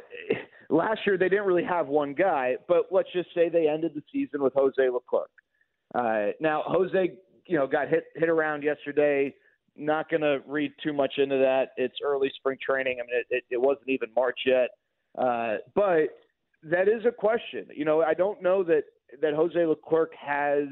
last 0.69 1.01
year 1.05 1.17
they 1.17 1.29
didn't 1.29 1.45
really 1.45 1.63
have 1.63 1.87
one 1.87 2.13
guy, 2.13 2.57
but 2.67 2.85
let's 2.91 3.09
just 3.13 3.29
say 3.33 3.49
they 3.49 3.67
ended 3.67 3.93
the 3.95 4.03
season 4.11 4.41
with 4.41 4.53
Jose 4.53 4.89
Leclerc. 4.89 5.29
Uh, 5.93 6.27
now, 6.39 6.63
Jose, 6.65 7.11
you 7.45 7.57
know, 7.57 7.67
got 7.67 7.89
hit 7.89 8.05
hit 8.15 8.29
around 8.29 8.63
yesterday. 8.63 9.33
Not 9.75 10.09
going 10.09 10.21
to 10.21 10.39
read 10.47 10.71
too 10.83 10.93
much 10.93 11.13
into 11.17 11.37
that. 11.37 11.69
It's 11.77 11.95
early 12.03 12.31
spring 12.35 12.57
training. 12.63 12.99
I 12.99 13.05
mean, 13.05 13.21
it, 13.21 13.25
it, 13.29 13.43
it 13.49 13.61
wasn't 13.61 13.89
even 13.89 14.09
March 14.15 14.39
yet. 14.45 14.69
Uh, 15.17 15.57
but 15.73 16.09
that 16.63 16.87
is 16.87 17.05
a 17.07 17.11
question. 17.11 17.65
You 17.75 17.85
know, 17.85 18.01
I 18.01 18.13
don't 18.13 18.41
know 18.41 18.63
that 18.63 18.83
that 19.21 19.33
Jose 19.33 19.65
Leclerc 19.65 20.11
has 20.19 20.67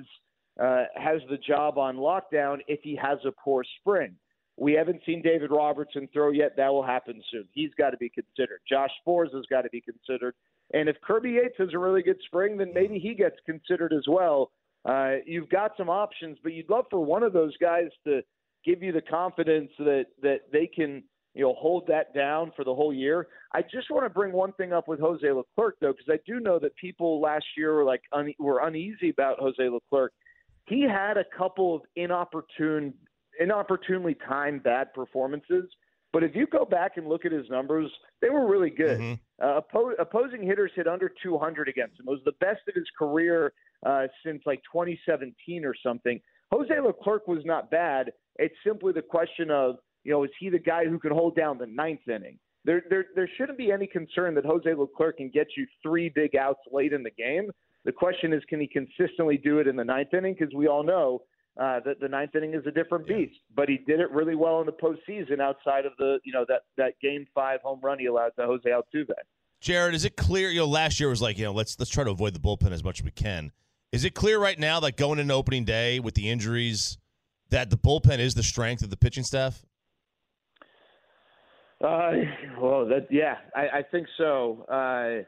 uh, 0.62 0.86
has 0.96 1.22
the 1.30 1.38
job 1.38 1.78
on 1.78 1.98
lockdown 1.98 2.60
if 2.68 2.80
he 2.84 2.96
has 2.96 3.20
a 3.26 3.32
poor 3.32 3.64
spring. 3.80 4.16
We 4.58 4.74
haven't 4.74 5.02
seen 5.06 5.22
David 5.22 5.50
Robertson 5.52 6.08
throw 6.14 6.32
yet. 6.32 6.56
That 6.58 6.72
will 6.72 6.84
happen 6.86 7.22
soon. 7.32 7.48
He's 7.52 7.72
got 7.78 7.92
to 7.92 7.98
be 7.98 8.10
considered. 8.10 8.60
Josh 8.70 8.92
Sborz 9.06 9.34
has 9.34 9.46
got 9.50 9.62
to 9.62 9.70
be 9.70 9.82
considered. 9.82 10.36
And 10.74 10.88
if 10.88 10.98
Kirby 11.02 11.32
Yates 11.32 11.56
has 11.58 11.70
a 11.74 11.80
really 11.80 12.04
good 12.04 12.20
spring, 12.26 12.58
then 12.58 12.72
maybe 12.74 13.00
he 13.00 13.14
gets 13.14 13.38
considered 13.46 13.94
as 13.94 14.06
well. 14.08 14.52
Uh, 14.84 15.16
you've 15.26 15.50
got 15.50 15.72
some 15.78 15.90
options, 15.90 16.38
but 16.44 16.54
you'd 16.54 16.70
love 16.70 16.86
for 16.90 17.04
one 17.04 17.24
of 17.24 17.34
those 17.34 17.56
guys 17.58 17.90
to 18.06 18.22
give 18.66 18.82
you 18.82 18.92
the 18.92 19.02
confidence 19.02 19.72
that 19.80 20.06
that 20.22 20.42
they 20.52 20.68
can 20.68 21.04
you 21.34 21.44
know 21.44 21.54
hold 21.54 21.86
that 21.88 22.14
down 22.14 22.52
for 22.56 22.64
the 22.64 22.74
whole 22.74 22.94
year. 22.94 23.28
I 23.54 23.62
just 23.62 23.90
want 23.92 24.06
to 24.06 24.10
bring 24.10 24.32
one 24.32 24.54
thing 24.54 24.74
up 24.74 24.88
with 24.88 25.00
Jose 25.00 25.30
Leclerc 25.30 25.78
though, 25.80 25.94
because 25.94 26.10
I 26.10 26.20
do 26.26 26.40
know 26.40 26.60
that 26.60 26.76
people 26.76 27.22
last 27.22 27.46
year 27.58 27.76
were 27.76 27.84
like 27.84 28.02
un- 28.12 28.34
were 28.40 28.66
uneasy 28.66 29.10
about 29.10 29.40
Jose 29.40 29.70
Leclerc. 29.70 30.14
He 30.68 30.82
had 30.82 31.18
a 31.18 31.26
couple 31.38 31.76
of 31.76 31.82
inopportune, 31.96 32.94
inopportunely 33.40 34.16
timed 34.28 34.64
bad 34.64 34.94
performances. 34.94 35.66
But 36.14 36.24
if 36.24 36.36
you 36.36 36.46
go 36.46 36.66
back 36.66 36.98
and 36.98 37.08
look 37.08 37.26
at 37.26 37.32
his 37.32 37.50
numbers, 37.50 37.90
they 38.22 38.30
were 38.30 38.46
really 38.46 38.70
good. 38.70 39.00
Mhm. 39.00 39.20
Uh, 39.40 39.62
oppo- 39.62 39.98
opposing 39.98 40.44
hitters 40.44 40.72
hit 40.76 40.88
under 40.88 41.10
200 41.10 41.70
against 41.70 42.00
him. 42.00 42.08
It 42.08 42.12
was 42.12 42.24
the 42.26 42.34
best 42.34 42.68
of 42.68 42.76
his 42.76 42.90
career 42.98 43.54
uh, 43.84 44.08
since 44.24 44.46
like 44.46 44.62
2017 44.72 45.66
or 45.66 45.74
something. 45.82 46.22
Jose 46.52 46.80
Leclerc 46.80 47.28
was 47.28 47.44
not 47.46 47.72
bad. 47.72 48.12
It's 48.38 48.56
simply 48.64 48.94
the 48.94 49.02
question 49.02 49.50
of, 49.50 49.78
you 50.04 50.12
know, 50.12 50.24
is 50.24 50.32
he 50.40 50.50
the 50.50 50.60
guy 50.60 50.86
who 50.86 51.00
can 51.00 51.12
hold 51.12 51.36
down 51.36 51.58
the 51.58 51.66
ninth 51.68 52.08
inning? 52.08 52.38
There, 52.64 52.84
there, 52.90 53.06
there 53.16 53.28
shouldn't 53.38 53.58
be 53.58 53.72
any 53.72 53.88
concern 53.88 54.36
that 54.36 54.46
Jose 54.46 54.72
Leclerc 54.72 55.18
can 55.18 55.30
get 55.30 55.48
you 55.58 55.66
three 55.82 56.10
big 56.10 56.36
outs 56.36 56.60
late 56.72 56.94
in 56.94 57.02
the 57.02 57.10
game. 57.12 57.50
The 57.86 57.92
question 57.92 58.34
is, 58.34 58.44
can 58.50 58.60
he 58.60 58.68
consistently 58.68 59.38
do 59.38 59.58
it 59.60 59.68
in 59.68 59.76
the 59.76 59.84
ninth 59.84 60.14
inning? 60.14 60.36
Because 60.38 60.54
we 60.54 60.68
all 60.68 60.84
know 60.84 61.24
uh, 61.60 61.80
that 61.86 62.00
the 62.00 62.08
ninth 62.08 62.36
inning 62.36 62.54
is 62.54 62.66
a 62.66 62.72
different 62.72 63.08
beast. 63.08 63.36
But 63.56 63.70
he 63.70 63.78
did 63.78 64.00
it 64.00 64.10
really 64.12 64.36
well 64.36 64.60
in 64.60 64.66
the 64.66 64.72
postseason, 64.72 65.40
outside 65.40 65.86
of 65.86 65.94
the, 65.98 66.20
you 66.24 66.34
know, 66.34 66.46
that 66.48 66.62
that 66.78 66.94
game 67.02 67.26
five 67.34 67.62
home 67.62 67.80
run 67.84 68.00
he 68.00 68.06
allowed 68.06 68.32
to 68.40 68.46
Jose 68.46 68.70
Altuve. 68.70 69.12
Jared, 69.60 69.94
is 69.94 70.06
it 70.06 70.16
clear? 70.16 70.50
You 70.50 70.62
know, 70.62 70.68
last 70.68 71.00
year 71.00 71.10
was 71.10 71.22
like, 71.22 71.38
you 71.38 71.44
know, 71.44 71.54
let's 71.54 71.78
let's 71.80 71.92
try 71.92 72.04
to 72.04 72.12
avoid 72.12 72.34
the 72.34 72.40
bullpen 72.40 72.72
as 72.72 72.84
much 72.84 73.00
as 73.00 73.06
we 73.06 73.12
can. 73.12 73.52
Is 73.92 74.06
it 74.06 74.16
clear 74.16 74.40
right 74.40 74.58
now 74.58 74.80
that 74.80 74.96
going 74.96 75.20
into 75.20 75.34
opening 75.34 75.66
day 75.66 76.00
with 76.00 76.16
the 76.16 76.30
injuries, 76.30 76.98
that 77.50 77.70
the 77.70 77.78
bullpen 77.78 78.20
is 78.20 78.34
the 78.34 78.44
strength 78.44 78.82
of 78.82 78.90
the 78.90 78.98
pitching 78.98 79.24
staff? 79.24 79.64
Uh, 81.84 82.12
well, 82.60 82.86
that 82.86 83.08
yeah, 83.10 83.36
I, 83.56 83.80
I 83.80 83.84
think 83.92 84.08
so. 84.18 84.66
Uh, 84.70 85.24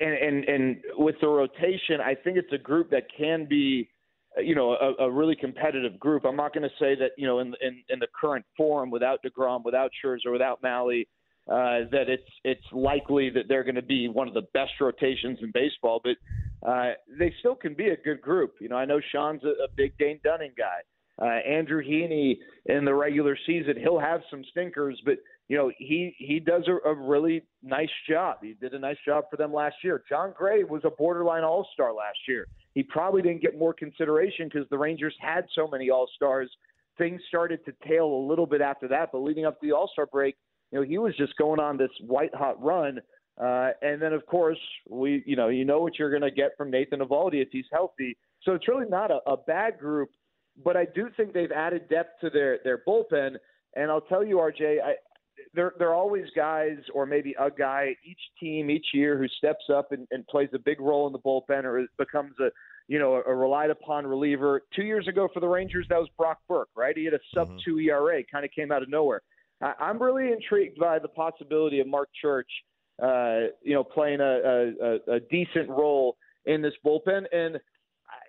and, 0.00 0.14
and 0.14 0.44
and 0.44 0.76
with 0.98 1.14
the 1.20 1.28
rotation, 1.28 2.00
I 2.00 2.14
think 2.14 2.36
it's 2.36 2.52
a 2.52 2.58
group 2.58 2.90
that 2.90 3.04
can 3.16 3.46
be, 3.48 3.88
you 4.38 4.54
know, 4.54 4.72
a, 4.72 5.04
a 5.04 5.10
really 5.10 5.36
competitive 5.36 5.98
group. 5.98 6.24
I'm 6.24 6.36
not 6.36 6.52
going 6.52 6.68
to 6.68 6.74
say 6.80 6.94
that 6.96 7.10
you 7.16 7.26
know 7.26 7.38
in, 7.38 7.54
in 7.60 7.82
in 7.88 7.98
the 7.98 8.08
current 8.18 8.44
form 8.56 8.90
without 8.90 9.20
deGrom, 9.22 9.64
without 9.64 9.90
Scherzer, 10.04 10.32
without 10.32 10.62
Mahle, 10.62 11.06
uh, 11.48 11.86
that 11.90 12.08
it's 12.08 12.22
it's 12.42 12.64
likely 12.72 13.30
that 13.30 13.44
they're 13.48 13.64
going 13.64 13.74
to 13.74 13.82
be 13.82 14.08
one 14.08 14.28
of 14.28 14.34
the 14.34 14.46
best 14.52 14.72
rotations 14.80 15.38
in 15.42 15.50
baseball. 15.52 16.00
But 16.02 16.16
uh, 16.68 16.92
they 17.18 17.32
still 17.40 17.54
can 17.54 17.74
be 17.74 17.88
a 17.88 17.96
good 17.96 18.20
group. 18.20 18.54
You 18.60 18.68
know, 18.68 18.76
I 18.76 18.84
know 18.84 19.00
Shan's 19.12 19.44
a, 19.44 19.64
a 19.64 19.68
big 19.76 19.96
Dane 19.98 20.20
Dunning 20.24 20.52
guy. 20.56 20.80
Uh, 21.20 21.26
Andrew 21.48 21.80
Heaney 21.80 22.38
in 22.66 22.84
the 22.84 22.94
regular 22.94 23.38
season, 23.46 23.74
he'll 23.78 24.00
have 24.00 24.22
some 24.30 24.42
stinkers, 24.50 25.00
but 25.04 25.18
you 25.48 25.56
know 25.56 25.70
he 25.78 26.14
he 26.18 26.40
does 26.40 26.64
a, 26.66 26.88
a 26.88 26.94
really 26.94 27.42
nice 27.62 27.90
job. 28.08 28.38
He 28.42 28.54
did 28.54 28.74
a 28.74 28.78
nice 28.78 28.96
job 29.04 29.24
for 29.30 29.36
them 29.36 29.52
last 29.52 29.76
year. 29.84 30.02
Jon 30.08 30.32
Gray 30.36 30.64
was 30.64 30.82
a 30.84 30.90
borderline 30.90 31.44
All 31.44 31.68
Star 31.72 31.92
last 31.92 32.18
year. 32.26 32.48
He 32.74 32.82
probably 32.82 33.22
didn't 33.22 33.42
get 33.42 33.58
more 33.58 33.72
consideration 33.72 34.48
because 34.52 34.68
the 34.68 34.78
Rangers 34.78 35.14
had 35.20 35.46
so 35.54 35.66
many 35.66 35.90
All 35.90 36.08
Stars. 36.14 36.50
Things 36.98 37.20
started 37.28 37.64
to 37.64 37.72
tail 37.86 38.06
a 38.06 38.22
little 38.28 38.46
bit 38.46 38.60
after 38.60 38.88
that, 38.88 39.10
but 39.12 39.18
leading 39.18 39.46
up 39.46 39.60
to 39.60 39.66
the 39.66 39.72
All 39.72 39.88
Star 39.92 40.06
break, 40.06 40.36
you 40.70 40.78
know 40.78 40.84
he 40.84 40.98
was 40.98 41.16
just 41.16 41.36
going 41.36 41.60
on 41.60 41.76
this 41.76 41.90
white 42.00 42.34
hot 42.34 42.62
run. 42.62 43.00
Uh, 43.40 43.70
and 43.82 44.00
then 44.00 44.12
of 44.12 44.24
course 44.26 44.58
we 44.88 45.22
you 45.26 45.34
know 45.34 45.48
you 45.48 45.64
know 45.64 45.80
what 45.80 45.98
you're 45.98 46.10
going 46.10 46.22
to 46.22 46.30
get 46.30 46.56
from 46.56 46.70
Nathan 46.70 47.00
Eovaldi 47.00 47.42
if 47.42 47.48
he's 47.50 47.66
healthy. 47.72 48.16
So 48.42 48.52
it's 48.52 48.68
really 48.68 48.88
not 48.88 49.10
a, 49.10 49.18
a 49.26 49.36
bad 49.36 49.78
group 49.78 50.10
but 50.62 50.76
I 50.76 50.84
do 50.84 51.08
think 51.16 51.32
they've 51.32 51.50
added 51.50 51.88
depth 51.88 52.20
to 52.20 52.30
their 52.30 52.58
their 52.64 52.82
bullpen. 52.86 53.36
And 53.76 53.90
I'll 53.90 54.02
tell 54.02 54.24
you, 54.24 54.36
RJ, 54.36 54.80
I, 54.82 54.94
there 55.54 55.72
there 55.78 55.88
are 55.90 55.94
always 55.94 56.26
guys, 56.36 56.78
or 56.92 57.06
maybe 57.06 57.34
a 57.38 57.50
guy 57.50 57.96
each 58.04 58.20
team 58.40 58.70
each 58.70 58.86
year 58.92 59.18
who 59.18 59.28
steps 59.28 59.64
up 59.72 59.92
and, 59.92 60.06
and 60.10 60.26
plays 60.26 60.48
a 60.54 60.58
big 60.58 60.80
role 60.80 61.06
in 61.06 61.12
the 61.12 61.18
bullpen, 61.18 61.64
or 61.64 61.86
becomes 61.98 62.34
a 62.40 62.48
you 62.88 62.98
know 62.98 63.22
a 63.26 63.34
relied 63.34 63.70
upon 63.70 64.06
reliever. 64.06 64.62
Two 64.74 64.84
years 64.84 65.08
ago 65.08 65.28
for 65.32 65.40
the 65.40 65.48
Rangers, 65.48 65.86
that 65.88 65.98
was 65.98 66.08
Brock 66.16 66.38
Burke, 66.48 66.68
right? 66.76 66.96
He 66.96 67.04
had 67.04 67.14
a 67.14 67.20
sub 67.34 67.48
two 67.64 67.78
ERA, 67.78 68.22
kind 68.30 68.44
of 68.44 68.50
came 68.50 68.72
out 68.72 68.82
of 68.82 68.88
nowhere. 68.88 69.22
I, 69.62 69.72
I'm 69.80 70.02
really 70.02 70.32
intrigued 70.32 70.78
by 70.78 70.98
the 70.98 71.08
possibility 71.08 71.80
of 71.80 71.86
Marc 71.86 72.08
Church, 72.20 72.50
uh, 73.02 73.48
you 73.62 73.74
know, 73.74 73.84
playing 73.84 74.20
a, 74.20 74.72
a, 74.82 75.14
a 75.16 75.20
decent 75.30 75.68
role 75.68 76.16
in 76.46 76.62
this 76.62 76.74
bullpen. 76.84 77.24
And 77.32 77.56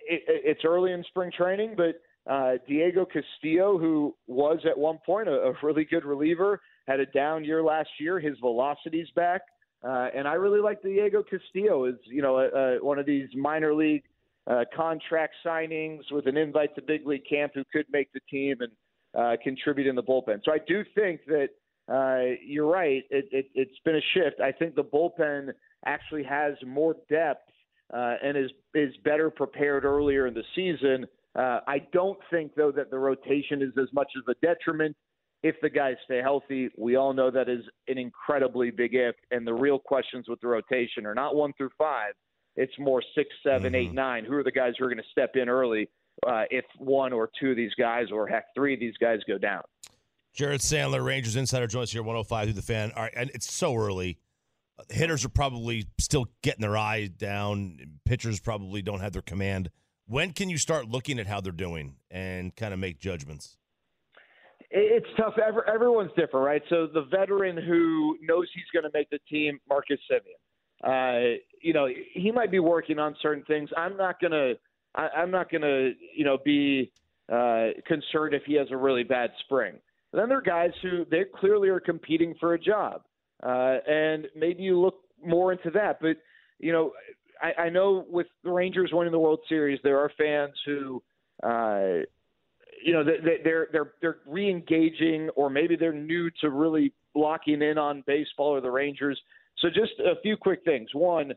it, 0.07 0.23
it's 0.27 0.61
early 0.65 0.91
in 0.91 1.03
spring 1.05 1.31
training, 1.35 1.75
but 1.75 2.01
uh, 2.31 2.53
Diego 2.67 3.05
Castillo, 3.05 3.77
who 3.77 4.15
was 4.27 4.59
at 4.69 4.77
one 4.77 4.97
point 5.05 5.27
a, 5.27 5.33
a 5.33 5.53
really 5.61 5.85
good 5.85 6.05
reliever, 6.05 6.61
had 6.87 6.99
a 6.99 7.05
down 7.05 7.43
year 7.43 7.63
last 7.63 7.89
year. 7.99 8.19
His 8.19 8.37
velocity's 8.39 9.09
back, 9.15 9.41
uh, 9.83 10.09
and 10.15 10.27
I 10.27 10.33
really 10.33 10.59
like 10.59 10.81
Diego 10.81 11.23
Castillo 11.23 11.85
as 11.85 11.95
you 12.05 12.21
know 12.21 12.37
a, 12.37 12.47
a, 12.47 12.83
one 12.83 12.99
of 12.99 13.05
these 13.05 13.29
minor 13.35 13.73
league 13.73 14.03
uh, 14.47 14.63
contract 14.75 15.35
signings 15.45 16.11
with 16.11 16.27
an 16.27 16.37
invite 16.37 16.75
to 16.75 16.81
big 16.81 17.05
league 17.05 17.27
camp 17.29 17.53
who 17.55 17.63
could 17.71 17.85
make 17.91 18.11
the 18.13 18.19
team 18.29 18.57
and 18.59 18.71
uh, 19.17 19.35
contribute 19.43 19.87
in 19.87 19.95
the 19.95 20.03
bullpen. 20.03 20.41
So 20.43 20.51
I 20.51 20.59
do 20.67 20.83
think 20.93 21.21
that 21.27 21.49
uh, 21.87 22.35
you're 22.45 22.67
right. 22.67 23.03
It, 23.09 23.25
it, 23.31 23.45
it's 23.53 23.79
been 23.83 23.95
a 23.95 24.01
shift. 24.13 24.41
I 24.41 24.51
think 24.51 24.75
the 24.75 24.83
bullpen 24.83 25.49
actually 25.85 26.23
has 26.23 26.55
more 26.65 26.95
depth 27.09 27.49
uh, 27.93 28.15
and 28.23 28.37
is 28.37 28.51
is 28.73 28.95
better 29.03 29.29
prepared 29.29 29.85
earlier 29.85 30.27
in 30.27 30.33
the 30.33 30.43
season. 30.55 31.05
Uh, 31.35 31.59
I 31.67 31.79
don't 31.91 32.17
think 32.31 32.55
though 32.55 32.71
that 32.71 32.89
the 32.89 32.97
rotation 32.97 33.61
is 33.61 33.71
as 33.79 33.91
much 33.93 34.11
of 34.17 34.23
a 34.27 34.45
detriment 34.45 34.95
if 35.47 35.55
the 35.61 35.69
guys 35.69 35.95
stay 36.05 36.21
healthy. 36.23 36.69
We 36.75 36.95
all 36.95 37.13
know 37.13 37.29
that 37.29 37.47
is 37.49 37.63
an 37.87 37.99
incredibly 37.99 38.71
big 38.71 38.95
if, 38.95 39.15
and 39.29 39.45
the 39.45 39.53
real 39.53 39.77
questions 39.77 40.25
with 40.27 40.41
the 40.41 40.47
rotation 40.47 41.05
are 41.05 41.13
not 41.13 41.35
one 41.35 41.53
through 41.55 41.69
five. 41.77 42.13
It's 42.55 42.73
more 42.79 43.03
six, 43.13 43.29
seven, 43.43 43.73
Mm-hmm. 43.73 43.75
eight, 43.75 43.93
nine. 43.93 44.25
Who 44.25 44.33
are 44.33 44.43
the 44.43 44.51
guys 44.51 44.73
who 44.79 44.85
are 44.85 44.89
going 44.89 44.97
to 44.97 45.09
step 45.11 45.35
in 45.35 45.47
early 45.47 45.87
uh, 46.25 46.45
if 46.49 46.65
one 46.79 47.13
or 47.13 47.29
two 47.39 47.51
of 47.51 47.57
these 47.57 47.73
guys, 47.77 48.07
or 48.11 48.27
heck, 48.27 48.45
three 48.55 48.73
of 48.73 48.79
these 48.79 48.97
guys 48.99 49.19
go 49.27 49.37
down? 49.37 49.61
Jared 50.33 50.61
Sandler, 50.61 51.05
Rangers 51.05 51.35
Insider, 51.35 51.67
joins 51.67 51.89
us 51.89 51.91
here 51.93 52.01
105 52.01 52.45
through 52.47 52.53
the 52.53 52.61
fan. 52.63 52.91
All 52.95 53.03
right, 53.03 53.13
and 53.15 53.29
it's 53.35 53.53
so 53.53 53.75
early. 53.75 54.17
Hitters 54.89 55.23
are 55.23 55.29
probably 55.29 55.85
still 55.99 56.25
getting 56.41 56.61
their 56.61 56.75
eye 56.75 57.05
down. 57.15 57.77
Pitchers 58.03 58.39
probably 58.39 58.81
don't 58.81 58.99
have 58.99 59.13
their 59.13 59.21
command. 59.21 59.69
When 60.07 60.31
can 60.33 60.49
you 60.49 60.57
start 60.57 60.89
looking 60.89 61.19
at 61.19 61.27
how 61.27 61.39
they're 61.39 61.51
doing 61.51 61.95
and 62.09 62.55
kind 62.55 62.73
of 62.73 62.79
make 62.79 62.99
judgments? 62.99 63.57
It's 64.71 65.07
tough. 65.17 65.35
Every, 65.45 65.61
everyone's 65.73 66.11
different, 66.17 66.45
right? 66.45 66.61
So 66.69 66.87
the 66.87 67.03
veteran 67.03 67.57
who 67.57 68.17
knows 68.21 68.47
he's 68.53 68.65
going 68.73 68.83
to 68.83 68.97
make 68.97 69.09
the 69.09 69.19
team, 69.29 69.59
Marcus 69.69 69.99
Semien, 70.11 70.35
uh, 70.83 71.37
you 71.61 71.73
know, 71.73 71.87
he 72.13 72.31
might 72.31 72.51
be 72.51 72.59
working 72.59 72.99
on 72.99 73.15
certain 73.21 73.43
things. 73.45 73.69
I'm 73.77 73.95
not 73.95 74.19
going 74.19 74.31
to, 74.31 74.53
I'm 74.95 75.31
not 75.31 75.49
to, 75.51 75.93
you 76.15 76.25
know, 76.25 76.37
be 76.43 76.91
uh, 77.31 77.69
concerned 77.87 78.33
if 78.33 78.43
he 78.45 78.55
has 78.55 78.67
a 78.71 78.77
really 78.77 79.03
bad 79.03 79.31
spring. 79.45 79.75
But 80.11 80.19
then 80.19 80.29
there 80.29 80.37
are 80.37 80.41
guys 80.41 80.71
who 80.81 81.05
they 81.09 81.23
clearly 81.39 81.69
are 81.69 81.79
competing 81.79 82.35
for 82.39 82.53
a 82.53 82.59
job, 82.59 83.01
uh, 83.43 83.77
and 83.87 84.27
maybe 84.35 84.63
you 84.63 84.79
look 84.79 84.95
more 85.25 85.51
into 85.51 85.71
that. 85.71 85.99
But 85.99 86.17
you 86.59 86.71
know, 86.71 86.93
I, 87.41 87.63
I 87.63 87.69
know 87.69 88.05
with 88.09 88.27
the 88.43 88.51
Rangers 88.51 88.91
winning 88.93 89.11
the 89.11 89.19
World 89.19 89.39
Series, 89.49 89.79
there 89.83 89.99
are 89.99 90.11
fans 90.17 90.53
who. 90.65 91.03
Uh, 91.43 92.05
you 92.85 92.93
know 92.93 93.03
they- 93.03 93.41
they're 93.43 93.67
they're 93.71 93.93
they're 93.99 94.17
re-engaging 94.27 95.29
or 95.35 95.49
maybe 95.49 95.75
they're 95.75 95.91
new 95.91 96.29
to 96.41 96.49
really 96.51 96.93
locking 97.15 97.61
in 97.61 97.77
on 97.77 98.03
baseball 98.05 98.49
or 98.55 98.61
the 98.61 98.71
Rangers. 98.71 99.19
So 99.57 99.69
just 99.69 99.93
a 99.99 100.15
few 100.21 100.37
quick 100.37 100.63
things. 100.63 100.89
One, 100.93 101.33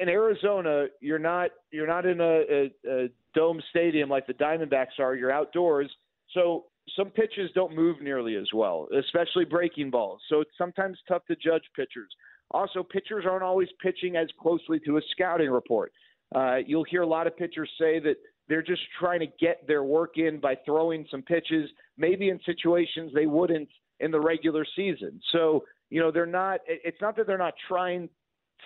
in 0.00 0.08
Arizona, 0.08 0.86
you're 1.00 1.18
not 1.18 1.50
you're 1.70 1.86
not 1.86 2.06
in 2.06 2.20
a, 2.20 2.34
a, 2.58 2.72
a 2.88 3.08
dome 3.34 3.60
stadium 3.70 4.08
like 4.08 4.26
the 4.26 4.34
Diamondbacks 4.34 4.98
are. 4.98 5.14
You're 5.14 5.30
outdoors, 5.30 5.90
so 6.32 6.64
some 6.96 7.10
pitches 7.10 7.50
don't 7.54 7.74
move 7.76 8.00
nearly 8.00 8.36
as 8.36 8.48
well, 8.54 8.88
especially 8.98 9.44
breaking 9.44 9.90
balls. 9.90 10.20
So 10.28 10.40
it's 10.40 10.50
sometimes 10.56 10.98
tough 11.06 11.24
to 11.26 11.36
judge 11.36 11.62
pitchers. 11.76 12.08
Also, 12.52 12.82
pitchers 12.82 13.24
aren't 13.28 13.44
always 13.44 13.68
pitching 13.82 14.16
as 14.16 14.28
closely 14.40 14.80
to 14.80 14.96
a 14.96 15.00
scouting 15.12 15.50
report. 15.50 15.92
Uh, 16.34 16.56
you'll 16.66 16.84
hear 16.84 17.02
a 17.02 17.06
lot 17.06 17.26
of 17.26 17.36
pitchers 17.36 17.70
say 17.78 18.00
that 18.00 18.16
they're 18.50 18.62
just 18.62 18.82
trying 18.98 19.20
to 19.20 19.28
get 19.40 19.64
their 19.68 19.84
work 19.84 20.18
in 20.18 20.40
by 20.40 20.56
throwing 20.66 21.06
some 21.08 21.22
pitches, 21.22 21.70
maybe 21.96 22.30
in 22.30 22.40
situations 22.44 23.12
they 23.14 23.26
wouldn't 23.26 23.68
in 24.00 24.10
the 24.10 24.20
regular 24.20 24.66
season. 24.74 25.20
So, 25.30 25.64
you 25.88 26.00
know, 26.00 26.10
they're 26.10 26.26
not, 26.26 26.58
it's 26.66 27.00
not 27.00 27.16
that 27.16 27.28
they're 27.28 27.38
not 27.38 27.54
trying 27.68 28.08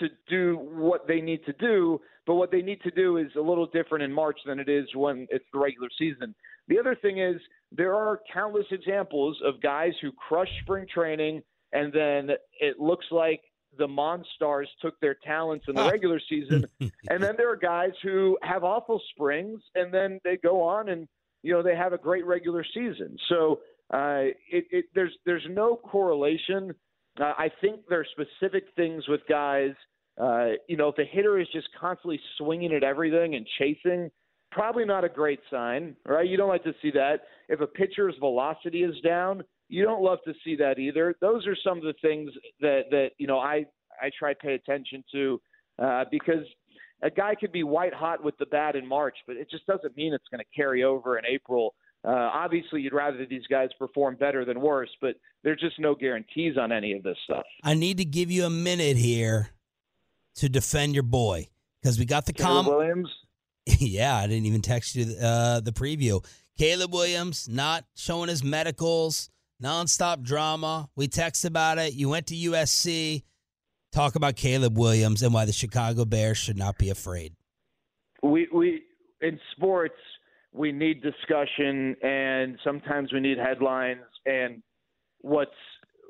to 0.00 0.08
do 0.26 0.56
what 0.56 1.06
they 1.06 1.20
need 1.20 1.44
to 1.44 1.52
do, 1.52 2.00
but 2.26 2.36
what 2.36 2.50
they 2.50 2.62
need 2.62 2.80
to 2.80 2.90
do 2.92 3.18
is 3.18 3.26
a 3.36 3.40
little 3.40 3.66
different 3.66 4.02
in 4.02 4.10
March 4.10 4.38
than 4.46 4.58
it 4.58 4.70
is 4.70 4.86
when 4.94 5.26
it's 5.30 5.44
the 5.52 5.58
regular 5.58 5.88
season. 5.98 6.34
The 6.66 6.78
other 6.78 6.96
thing 6.96 7.18
is 7.18 7.36
there 7.70 7.94
are 7.94 8.20
countless 8.32 8.66
examples 8.70 9.36
of 9.44 9.60
guys 9.60 9.92
who 10.00 10.12
crush 10.12 10.48
spring 10.62 10.86
training 10.92 11.42
and 11.74 11.92
then 11.92 12.30
it 12.58 12.80
looks 12.80 13.04
like 13.10 13.42
the 13.78 13.86
Monstars 13.86 14.66
took 14.80 14.98
their 15.00 15.14
talents 15.14 15.66
in 15.68 15.74
the 15.74 15.84
regular 15.84 16.20
season 16.28 16.66
and 16.80 17.22
then 17.22 17.34
there 17.36 17.50
are 17.50 17.56
guys 17.56 17.92
who 18.02 18.38
have 18.42 18.64
awful 18.64 19.00
springs 19.10 19.60
and 19.74 19.92
then 19.92 20.20
they 20.24 20.36
go 20.36 20.62
on 20.62 20.88
and 20.88 21.08
you 21.42 21.52
know 21.52 21.62
they 21.62 21.76
have 21.76 21.92
a 21.92 21.98
great 21.98 22.26
regular 22.26 22.64
season. 22.74 23.16
So 23.28 23.60
uh, 23.92 24.32
it, 24.50 24.66
it, 24.70 24.84
there's 24.94 25.12
there's 25.26 25.46
no 25.50 25.76
correlation. 25.76 26.74
Uh, 27.20 27.32
I 27.38 27.50
think 27.60 27.82
there 27.88 28.00
are 28.00 28.06
specific 28.10 28.64
things 28.74 29.06
with 29.06 29.20
guys. 29.28 29.74
Uh, 30.20 30.52
you 30.68 30.76
know, 30.76 30.88
if 30.88 30.98
a 30.98 31.04
hitter 31.04 31.38
is 31.38 31.46
just 31.52 31.68
constantly 31.78 32.20
swinging 32.38 32.72
at 32.72 32.82
everything 32.82 33.34
and 33.34 33.46
chasing, 33.58 34.10
probably 34.50 34.84
not 34.84 35.04
a 35.04 35.08
great 35.08 35.40
sign, 35.50 35.96
right? 36.06 36.26
You 36.26 36.36
don't 36.36 36.48
like 36.48 36.64
to 36.64 36.74
see 36.80 36.92
that. 36.92 37.22
If 37.48 37.60
a 37.60 37.66
pitcher's 37.66 38.14
velocity 38.20 38.84
is 38.84 38.94
down, 39.02 39.42
you 39.68 39.84
don't 39.84 40.02
love 40.02 40.18
to 40.26 40.34
see 40.44 40.56
that 40.56 40.78
either. 40.78 41.14
Those 41.20 41.46
are 41.46 41.56
some 41.64 41.78
of 41.78 41.84
the 41.84 41.94
things 42.02 42.30
that 42.60 42.82
that 42.90 43.10
you 43.18 43.26
know 43.26 43.38
I 43.38 43.66
I 44.00 44.10
try 44.18 44.32
to 44.32 44.38
pay 44.38 44.54
attention 44.54 45.04
to 45.12 45.40
uh, 45.82 46.04
because 46.10 46.44
a 47.02 47.10
guy 47.10 47.34
could 47.34 47.52
be 47.52 47.64
white 47.64 47.94
hot 47.94 48.22
with 48.22 48.36
the 48.38 48.46
bat 48.46 48.76
in 48.76 48.86
March, 48.86 49.16
but 49.26 49.36
it 49.36 49.50
just 49.50 49.66
doesn't 49.66 49.96
mean 49.96 50.14
it's 50.14 50.28
going 50.30 50.40
to 50.40 50.56
carry 50.56 50.84
over 50.84 51.18
in 51.18 51.24
April. 51.26 51.74
Uh, 52.06 52.30
obviously, 52.32 52.82
you'd 52.82 52.92
rather 52.92 53.24
these 53.26 53.46
guys 53.48 53.70
perform 53.78 54.16
better 54.16 54.44
than 54.44 54.60
worse, 54.60 54.90
but 55.00 55.16
there's 55.42 55.60
just 55.60 55.78
no 55.78 55.94
guarantees 55.94 56.56
on 56.58 56.70
any 56.70 56.92
of 56.92 57.02
this 57.02 57.16
stuff. 57.24 57.44
I 57.62 57.74
need 57.74 57.96
to 57.98 58.04
give 58.04 58.30
you 58.30 58.44
a 58.44 58.50
minute 58.50 58.96
here 58.96 59.50
to 60.36 60.48
defend 60.48 60.94
your 60.94 61.02
boy 61.02 61.48
because 61.80 61.98
we 61.98 62.04
got 62.04 62.26
the 62.26 62.32
Caleb 62.32 62.66
com. 62.66 62.74
Williams, 62.74 63.08
yeah, 63.66 64.16
I 64.16 64.26
didn't 64.26 64.46
even 64.46 64.60
text 64.60 64.96
you 64.96 65.14
uh, 65.16 65.60
the 65.60 65.72
preview. 65.72 66.24
Caleb 66.58 66.92
Williams 66.92 67.48
not 67.48 67.84
showing 67.94 68.28
his 68.28 68.44
medicals, 68.44 69.30
nonstop 69.64 70.22
drama. 70.22 70.88
We 70.94 71.08
text 71.08 71.44
about 71.44 71.78
it. 71.78 71.94
You 71.94 72.08
went 72.08 72.26
to 72.28 72.34
USC. 72.34 73.22
Talk 73.92 74.16
about 74.16 74.36
Caleb 74.36 74.76
Williams 74.76 75.22
and 75.22 75.32
why 75.32 75.44
the 75.44 75.52
Chicago 75.52 76.04
Bears 76.04 76.36
should 76.36 76.58
not 76.58 76.78
be 76.78 76.90
afraid. 76.90 77.34
we 78.22 78.48
we 78.52 78.82
in 79.20 79.38
sports 79.52 79.94
we 80.52 80.72
need 80.72 81.02
discussion 81.02 81.96
and 82.02 82.58
sometimes 82.64 83.12
we 83.12 83.20
need 83.20 83.38
headlines 83.38 84.02
and 84.26 84.62
what's 85.20 85.50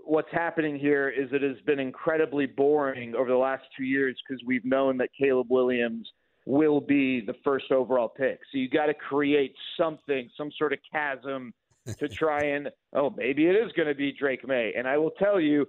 what's 0.04 0.28
happening 0.32 0.78
here 0.78 1.08
is 1.08 1.28
it 1.32 1.42
has 1.42 1.60
been 1.66 1.78
incredibly 1.78 2.46
boring 2.46 3.14
over 3.14 3.30
the 3.30 3.36
last 3.36 3.64
two 3.76 3.84
years 3.84 4.16
because 4.26 4.42
we've 4.46 4.64
known 4.64 4.96
that 4.98 5.08
Caleb 5.18 5.46
Williams 5.50 6.06
will 6.46 6.80
be 6.80 7.22
the 7.24 7.34
first 7.42 7.70
overall 7.70 8.08
pick. 8.08 8.38
So 8.52 8.58
you 8.58 8.68
got 8.68 8.86
to 8.86 8.94
create 8.94 9.54
something, 9.78 10.28
some 10.36 10.50
sort 10.58 10.74
of 10.74 10.78
chasm 10.92 11.54
to 11.98 12.08
try 12.08 12.40
and 12.42 12.70
oh 12.94 13.10
maybe 13.16 13.46
it 13.46 13.54
is 13.56 13.70
going 13.72 13.88
to 13.88 13.94
be 13.94 14.12
Drake 14.12 14.46
Maye. 14.46 14.72
And 14.76 14.88
I 14.88 14.96
will 14.98 15.10
tell 15.12 15.40
you, 15.40 15.66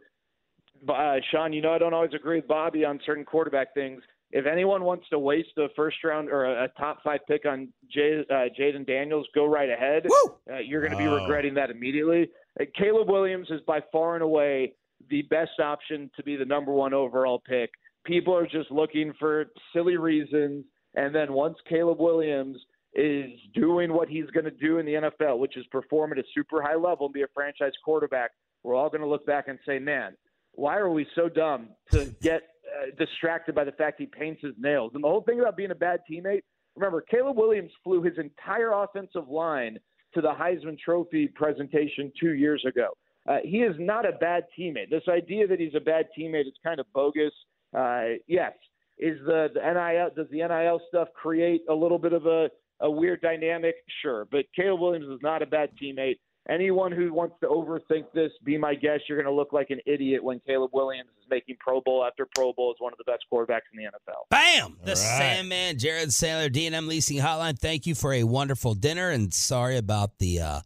uh, 0.87 1.15
Shan, 1.31 1.53
you 1.53 1.61
know 1.61 1.73
I 1.73 1.77
don't 1.77 1.93
always 1.93 2.13
agree 2.13 2.37
with 2.37 2.47
Bobby 2.47 2.85
on 2.85 2.99
certain 3.05 3.25
quarterback 3.25 3.73
things. 3.73 4.01
If 4.31 4.45
anyone 4.47 4.83
wants 4.83 5.07
to 5.09 5.19
waste 5.19 5.57
a 5.57 5.67
first 5.75 5.97
round 6.03 6.29
or 6.29 6.45
a, 6.45 6.65
a 6.65 6.67
top 6.79 6.99
five 7.03 7.19
pick 7.27 7.45
on 7.45 7.69
Jay, 7.91 8.23
uh, 8.29 8.45
Jayden 8.59 8.85
Daniels, 8.85 9.27
go 9.35 9.45
right 9.45 9.69
ahead. 9.69 10.05
Uh, 10.51 10.57
you're 10.57 10.81
going 10.81 10.91
to 10.91 10.97
be 10.97 11.07
Oh. 11.07 11.15
regretting 11.21 11.53
that 11.53 11.69
immediately. 11.69 12.29
Uh, 12.59 12.65
Caleb 12.77 13.07
Williams 13.09 13.47
is 13.49 13.61
by 13.67 13.79
far 13.91 14.15
and 14.15 14.23
away 14.23 14.73
the 15.09 15.21
best 15.23 15.59
option 15.63 16.09
to 16.15 16.23
be 16.23 16.35
the 16.35 16.45
number 16.45 16.71
one 16.71 16.93
overall 16.93 17.39
pick. 17.39 17.69
People 18.03 18.35
are 18.35 18.47
just 18.47 18.71
looking 18.71 19.13
for 19.19 19.45
silly 19.73 19.97
reasons. 19.97 20.65
And 20.95 21.13
then 21.13 21.33
once 21.33 21.57
Caleb 21.69 21.99
Williams 21.99 22.57
is 22.95 23.31
doing 23.53 23.93
what 23.93 24.07
he's 24.07 24.29
going 24.31 24.45
to 24.45 24.51
do 24.51 24.79
in 24.79 24.85
the 24.85 24.93
NFL, 24.93 25.37
which 25.39 25.57
is 25.57 25.65
perform 25.67 26.13
at 26.13 26.17
a 26.17 26.23
super 26.33 26.61
high 26.61 26.75
level 26.75 27.07
and 27.07 27.13
be 27.13 27.23
a 27.23 27.27
franchise 27.33 27.73
quarterback, 27.83 28.31
we're 28.63 28.75
all 28.75 28.89
going 28.89 29.01
to 29.01 29.07
look 29.07 29.25
back 29.25 29.47
and 29.47 29.59
say, 29.65 29.79
man, 29.79 30.15
why 30.53 30.77
are 30.77 30.89
we 30.89 31.05
so 31.15 31.27
dumb 31.27 31.69
to 31.91 32.05
get 32.21 32.41
uh, 32.65 32.95
distracted 32.97 33.53
by 33.53 33.63
the 33.63 33.73
fact 33.73 33.99
he 33.99 34.05
paints 34.05 34.41
his 34.41 34.53
nails? 34.57 34.91
And 34.95 35.03
the 35.03 35.07
whole 35.07 35.21
thing 35.21 35.39
about 35.39 35.57
being 35.57 35.71
a 35.71 35.75
bad 35.75 35.99
teammate, 36.09 36.41
remember, 36.75 37.01
Caleb 37.01 37.37
Williams 37.37 37.71
flew 37.83 38.01
his 38.01 38.17
entire 38.17 38.71
offensive 38.71 39.27
line 39.27 39.77
to 40.13 40.21
the 40.21 40.31
Heisman 40.31 40.79
Trophy 40.79 41.27
presentation 41.27 42.11
two 42.19 42.33
years 42.33 42.63
ago. 42.67 42.89
Uh, 43.27 43.37
he 43.43 43.57
is 43.57 43.75
not 43.79 44.07
a 44.07 44.13
bad 44.13 44.45
teammate. 44.57 44.89
This 44.89 45.03
idea 45.09 45.47
that 45.47 45.59
he's 45.59 45.75
a 45.75 45.79
bad 45.79 46.07
teammate 46.17 46.47
is 46.47 46.53
kind 46.63 46.79
of 46.79 46.85
bogus. 46.93 47.33
Uh, 47.75 48.19
yes, 48.27 48.53
is 48.97 49.17
the, 49.25 49.49
the 49.53 49.59
NIL 49.59 50.09
does 50.15 50.31
the 50.31 50.37
NIL 50.37 50.79
stuff 50.87 51.09
create 51.13 51.61
a 51.69 51.73
little 51.73 51.97
bit 51.99 52.13
of 52.13 52.25
a, 52.25 52.49
a 52.79 52.89
weird 52.89 53.21
dynamic? 53.21 53.75
Sure, 54.01 54.27
but 54.31 54.45
Caleb 54.55 54.81
Williams 54.81 55.07
is 55.07 55.19
not 55.21 55.41
a 55.41 55.45
bad 55.45 55.69
teammate. 55.81 56.17
Anyone 56.47 56.91
who 56.91 57.11
wants 57.11 57.35
to 57.41 57.47
overthink 57.47 58.05
this, 58.13 58.31
be 58.43 58.55
my 58.55 58.75
guest. 58.75 59.03
You're 59.09 59.17
going 59.17 59.31
to 59.31 59.35
look 59.35 59.51
like 59.51 59.71
an 59.71 59.79
idiot 59.87 60.23
when 60.23 60.39
Caleb 60.45 60.69
Williams 60.73 61.09
is 61.19 61.25
making 61.27 61.55
Pro 61.59 61.81
Bowl 61.81 62.05
after 62.05 62.27
Pro 62.35 62.53
Bowl 62.53 62.71
as 62.75 62.79
one 62.79 62.93
of 62.93 62.99
the 62.99 63.03
best 63.03 63.25
quarterbacks 63.33 63.61
in 63.73 63.79
the 63.79 63.85
NFL. 63.85 64.29
Bam! 64.29 64.77
The 64.83 64.89
right. 64.89 64.97
Sandman, 64.97 65.79
Jared 65.79 66.09
Sandler, 66.09 66.51
D&M 66.51 66.87
Leasing 66.87 67.17
Hotline. 67.17 67.57
Thank 67.57 67.87
you 67.87 67.95
for 67.95 68.13
a 68.13 68.23
wonderful 68.25 68.75
dinner, 68.75 69.09
and 69.09 69.33
sorry 69.33 69.77
about 69.77 70.19
the 70.19 70.39
uh, 70.39 70.61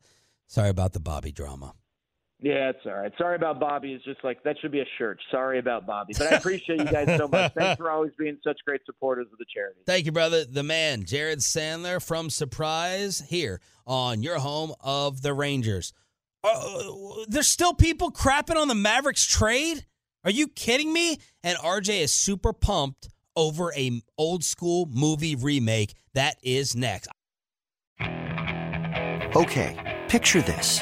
sorry 0.47 0.69
about 0.69 0.91
the 0.91 0.99
Bobby 0.99 1.31
drama. 1.31 1.73
Yeah, 2.41 2.69
it's 2.69 2.79
all 2.85 2.93
right. 2.93 3.11
Sorry 3.17 3.35
about 3.35 3.59
Bobby. 3.59 3.93
It's 3.93 4.05
just 4.05 4.23
like 4.23 4.43
that 4.43 4.55
should 4.61 4.71
be 4.71 4.79
a 4.79 4.85
shirt. 4.97 5.19
Sorry 5.29 5.59
about 5.59 5.85
Bobby. 5.85 6.13
But 6.17 6.31
I 6.31 6.37
appreciate 6.37 6.79
you 6.79 6.85
guys 6.85 7.17
so 7.17 7.27
much. 7.27 7.53
Thanks 7.57 7.77
for 7.77 7.91
always 7.91 8.13
being 8.17 8.37
such 8.43 8.57
great 8.65 8.81
supporters 8.85 9.27
of 9.31 9.37
the 9.37 9.45
charity. 9.53 9.81
Thank 9.85 10.05
you, 10.05 10.13
brother. 10.13 10.45
The 10.45 10.63
man, 10.63 11.03
Jared 11.03 11.39
Sandler 11.39 12.01
from 12.01 12.29
Surprise, 12.29 13.21
here 13.27 13.59
on 13.85 14.23
your 14.23 14.39
home 14.39 14.73
of 14.79 15.21
the 15.21 15.33
Rangers. 15.33 15.91
Uh, 16.41 17.25
there's 17.27 17.47
still 17.47 17.73
people 17.73 18.09
crapping 18.11 18.55
on 18.55 18.69
the 18.69 18.75
Mavericks 18.75 19.25
trade? 19.25 19.85
Are 20.23 20.31
you 20.31 20.47
kidding 20.47 20.93
me? 20.93 21.19
And 21.43 21.57
RJ 21.57 22.01
is 22.01 22.13
super 22.13 22.53
pumped 22.53 23.09
over 23.35 23.73
a 23.73 24.01
old 24.17 24.45
school 24.45 24.85
movie 24.85 25.35
remake 25.35 25.93
that 26.13 26.37
is 26.41 26.75
next. 26.75 27.09
Okay, 29.35 30.01
picture 30.07 30.41
this. 30.41 30.81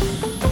you 0.00 0.49